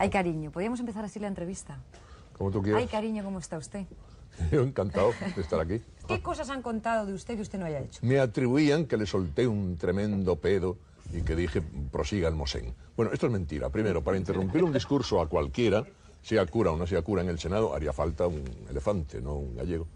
Ay, 0.00 0.08
cariño, 0.08 0.50
podríamos 0.50 0.80
empezar 0.80 1.04
así 1.04 1.20
la 1.20 1.28
entrevista. 1.28 1.78
Como 2.38 2.50
tú 2.50 2.62
quieras. 2.62 2.80
Ay, 2.80 2.88
cariño, 2.88 3.22
¿cómo 3.22 3.38
está 3.38 3.58
usted? 3.58 3.84
Yo 4.50 4.62
encantado 4.62 5.12
de 5.36 5.42
estar 5.42 5.60
aquí. 5.60 5.82
¿Qué 6.08 6.22
cosas 6.22 6.48
han 6.48 6.62
contado 6.62 7.04
de 7.04 7.12
usted 7.12 7.36
que 7.36 7.42
usted 7.42 7.58
no 7.58 7.66
haya 7.66 7.80
hecho? 7.80 8.00
Me 8.00 8.18
atribuían 8.18 8.86
que 8.86 8.96
le 8.96 9.04
solté 9.04 9.46
un 9.46 9.76
tremendo 9.76 10.36
pedo 10.36 10.78
y 11.12 11.20
que 11.20 11.36
dije, 11.36 11.60
prosiga 11.92 12.28
el 12.28 12.34
Mosén. 12.34 12.74
Bueno, 12.96 13.12
esto 13.12 13.26
es 13.26 13.32
mentira. 13.32 13.68
Primero, 13.68 14.02
para 14.02 14.16
interrumpir 14.16 14.64
un 14.64 14.72
discurso 14.72 15.20
a 15.20 15.28
cualquiera, 15.28 15.84
sea 16.22 16.46
cura 16.46 16.70
o 16.70 16.78
no 16.78 16.86
sea 16.86 17.02
cura 17.02 17.20
en 17.20 17.28
el 17.28 17.38
Senado, 17.38 17.74
haría 17.74 17.92
falta 17.92 18.26
un 18.26 18.42
elefante, 18.70 19.20
no 19.20 19.34
un 19.34 19.54
gallego. 19.54 19.86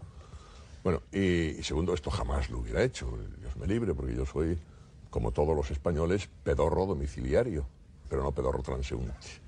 Bueno, 0.83 1.01
y, 1.11 1.57
y 1.57 1.63
segundo, 1.63 1.95
esto 1.95 2.11
jamás 2.11 2.51
lo 2.51 2.59
hubiera 2.59 2.83
hecho. 2.83 3.17
Dios 3.39 3.57
me 3.57 3.65
libre, 3.65 3.95
porque 3.95 4.13
yo 4.13 4.27
soy, 4.27 4.55
como 5.09 5.31
todos 5.31 5.55
los 5.55 5.71
españoles, 5.71 6.29
pedorro 6.43 6.85
domiciliario, 6.85 7.65
pero 8.07 8.21
no 8.21 8.31
pedorro 8.33 8.61
transeúnte. 8.61 9.44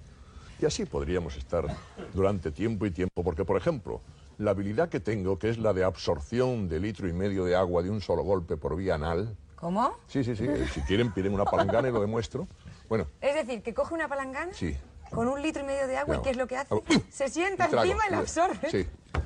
Y 0.59 0.65
así 0.65 0.85
podríamos 0.85 1.35
estar 1.37 1.65
durante 2.13 2.51
tiempo 2.51 2.85
y 2.85 2.91
tiempo, 2.91 3.23
porque, 3.23 3.45
por 3.45 3.57
ejemplo, 3.57 4.01
la 4.37 4.51
habilidad 4.51 4.89
que 4.89 4.99
tengo, 4.99 5.37
que 5.37 5.49
es 5.49 5.57
la 5.57 5.73
de 5.73 5.83
absorción 5.83 6.67
de 6.67 6.79
litro 6.79 7.07
y 7.07 7.13
medio 7.13 7.45
de 7.45 7.55
agua 7.55 7.83
de 7.83 7.89
un 7.91 8.01
solo 8.01 8.23
golpe 8.23 8.57
por 8.57 8.75
vía 8.75 8.95
anal. 8.95 9.35
¿Cómo? 9.55 9.97
Sí, 10.07 10.23
sí, 10.23 10.35
sí. 10.35 10.45
eh, 10.47 10.65
Si 10.73 10.81
quieren, 10.81 11.11
piden 11.11 11.33
una 11.33 11.45
palangana 11.45 11.89
y 11.89 11.91
lo 11.91 12.01
demuestro. 12.01 12.47
Bueno, 12.89 13.07
Es 13.21 13.35
decir, 13.35 13.61
que 13.61 13.73
coge 13.73 13.93
una 13.93 14.07
palangana 14.07 14.53
sí. 14.53 14.75
con 15.11 15.27
un 15.27 15.41
litro 15.41 15.63
y 15.63 15.65
medio 15.65 15.87
de 15.87 15.97
agua 15.97 16.17
y. 16.17 16.21
¿qué 16.21 16.29
es 16.31 16.37
lo 16.37 16.47
que 16.47 16.57
hace? 16.57 16.73
Se 17.09 17.29
sienta 17.29 17.67
y 17.71 17.75
encima 17.75 18.07
y 18.07 18.11
la 18.11 18.17
absorbe. 18.19 18.69
Sí, 18.71 18.83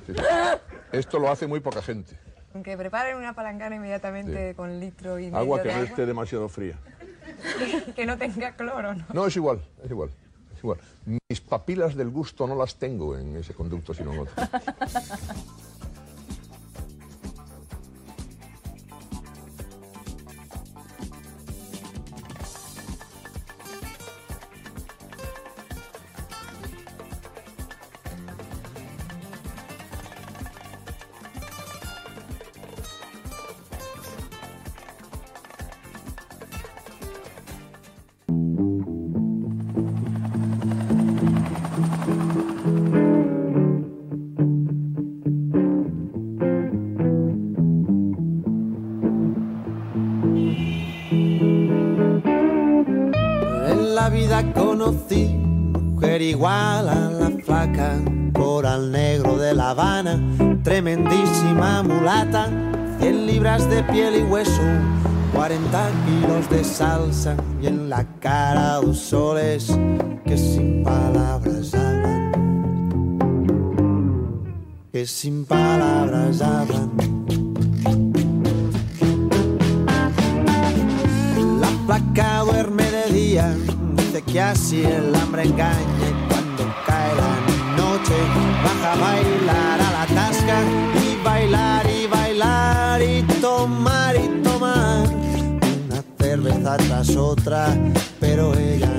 sí, 0.08 0.14
sí. 0.14 0.22
Esto 0.92 1.20
lo 1.20 1.30
hace 1.30 1.48
muy 1.48 1.60
poca 1.60 1.82
gente. 1.82 2.18
Aunque 2.54 2.76
preparen 2.76 3.16
una 3.18 3.34
palangana 3.34 3.76
inmediatamente 3.78 4.50
Sí. 4.50 4.56
con 4.56 4.80
litro 4.82 5.18
y 5.20 5.26
medio 5.26 5.38
Agua 5.38 5.58
de 5.60 5.64
que 5.64 5.70
no 5.70 5.76
agua. 5.76 5.88
esté 5.90 6.06
demasiado 6.06 6.50
fría. 6.50 6.78
que 7.96 8.06
no 8.06 8.18
tenga 8.18 8.56
cloro, 8.56 8.94
¿no? 8.94 9.06
No, 9.14 9.28
es 9.28 9.36
igual, 9.38 9.62
es 9.84 9.92
igual. 9.92 10.10
Mis 11.06 11.42
papilas 11.42 11.96
del 11.96 12.10
gusto 12.10 12.48
no 12.48 12.56
las 12.56 12.76
tengo 12.76 13.18
en 13.18 13.36
ese 13.38 13.54
conducto, 13.54 13.94
sino 13.94 14.14
en 14.14 14.20
otro. 14.20 14.34
40 65.70 65.92
kilos 66.06 66.50
de 66.50 66.64
salsa 66.64 67.36
y 67.62 67.68
en 67.68 67.90
la 67.90 68.06
cara 68.20 68.76
dos 68.78 68.98
soles 68.98 69.68
que 70.26 70.38
sin 70.38 70.84
palabras 70.84 71.74
hablan. 71.74 72.32
que 74.92 75.06
sin 75.06 75.46
palabras 75.46 76.42
hablan. 76.42 76.92
La 81.60 81.70
placa 81.86 82.40
duerme 82.40 82.84
de 82.84 83.14
día, 83.14 83.56
dice 83.96 84.22
que 84.24 84.42
así 84.42 84.84
el 84.84 85.14
hambre 85.16 85.44
engaña 85.44 86.10
cuando 86.30 86.74
cae 86.86 87.16
la 87.16 87.36
noche 87.78 88.16
baja 88.64 88.94
a 88.94 88.96
bailar 88.96 89.71
cerveza 97.04 97.14
tras 97.14 97.16
otra, 97.18 97.78
pero 98.20 98.54
ella 98.58 98.91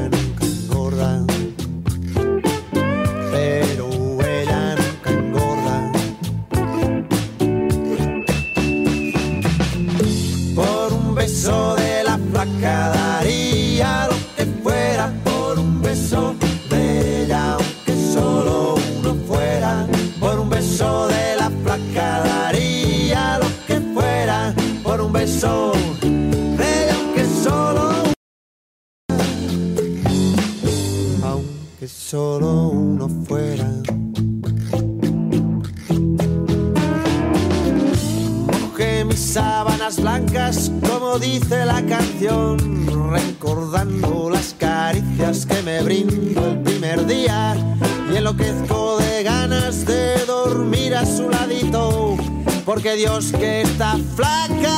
porque 52.82 52.96
Dios 52.96 53.30
que 53.30 53.60
está 53.60 53.96
flaca 54.16 54.71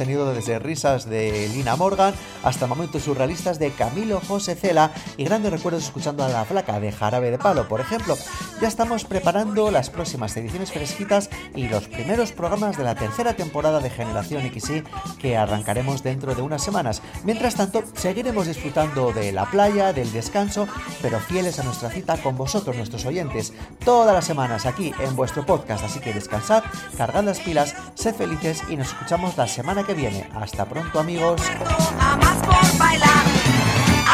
tenido 0.00 0.32
desde 0.32 0.58
risas 0.58 1.04
de 1.10 1.46
Lina 1.52 1.76
Morgan 1.76 2.14
hasta 2.42 2.66
momentos 2.66 3.02
surrealistas 3.02 3.58
de 3.58 3.70
Camilo 3.70 4.22
José 4.26 4.54
Cela 4.54 4.92
y 5.18 5.24
grandes 5.24 5.52
recuerdos 5.52 5.84
escuchando 5.84 6.24
a 6.24 6.28
la 6.30 6.46
flaca 6.46 6.80
de 6.80 6.90
Jarabe 6.90 7.30
de 7.30 7.36
Palo, 7.36 7.68
por 7.68 7.82
ejemplo. 7.82 8.16
Ya 8.62 8.68
estamos 8.68 9.04
preparando 9.04 9.70
las 9.70 9.90
próximas 9.90 10.34
ediciones 10.38 10.72
fresquitas 10.72 11.28
y 11.54 11.68
los 11.68 11.86
primeros 11.88 12.32
programas 12.32 12.78
de 12.78 12.84
la 12.84 12.94
tercera 12.94 13.34
temporada 13.34 13.80
de 13.80 13.90
Generación 13.90 14.42
XY 14.50 14.84
que 15.18 15.36
arrancaremos 15.36 16.02
dentro 16.02 16.34
de 16.34 16.40
unas 16.40 16.64
semanas. 16.64 17.02
Mientras 17.24 17.56
tanto, 17.56 17.82
seguiremos 17.94 18.46
disfrutando 18.46 19.12
de 19.12 19.32
la 19.32 19.50
playa, 19.50 19.92
del 19.92 20.10
descanso, 20.12 20.66
pero 21.02 21.20
fieles 21.20 21.58
a 21.58 21.62
nuestra 21.62 21.90
cita 21.90 22.16
con 22.22 22.38
vosotros, 22.38 22.74
nuestros 22.74 23.04
oyentes, 23.04 23.52
todas 23.84 24.14
las 24.14 24.24
semanas 24.24 24.64
aquí 24.64 24.94
en 24.98 25.14
vuestro 25.14 25.44
podcast. 25.44 25.84
Así 25.84 26.00
que 26.00 26.14
descansad, 26.14 26.62
cargad 26.96 27.24
las 27.24 27.40
pilas, 27.40 27.74
sed 27.94 28.14
felices 28.14 28.62
y 28.70 28.76
nos 28.76 28.88
escuchamos 28.88 29.36
la 29.36 29.46
semana 29.46 29.84
que 29.84 29.89
que 29.90 29.94
viene. 29.94 30.26
Hasta 30.34 30.64
pronto, 30.64 31.00
amigos. 31.00 31.40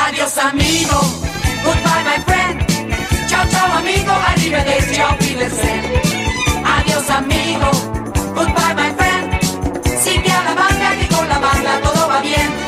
Adiós, 0.07 0.39
amigo. 0.39 1.01
Goodbye, 1.64 2.05
my 2.05 2.22
friend. 2.24 2.66
Chao, 3.29 3.45
chao, 3.51 3.79
amigo. 3.79 4.12
Arrivederci, 4.12 5.01
auf 5.01 5.18
Adiós, 6.79 7.11
amigo. 7.11 7.70
Goodbye, 8.35 8.74
my 8.74 8.91
friend. 8.97 10.01
Sigue 10.01 10.31
a 10.31 10.45
la 10.45 10.55
banda 10.55 10.97
que 10.99 11.14
con 11.14 11.29
la 11.29 11.39
banda 11.39 11.81
todo 11.83 12.09
va 12.09 12.20
bien. 12.20 12.66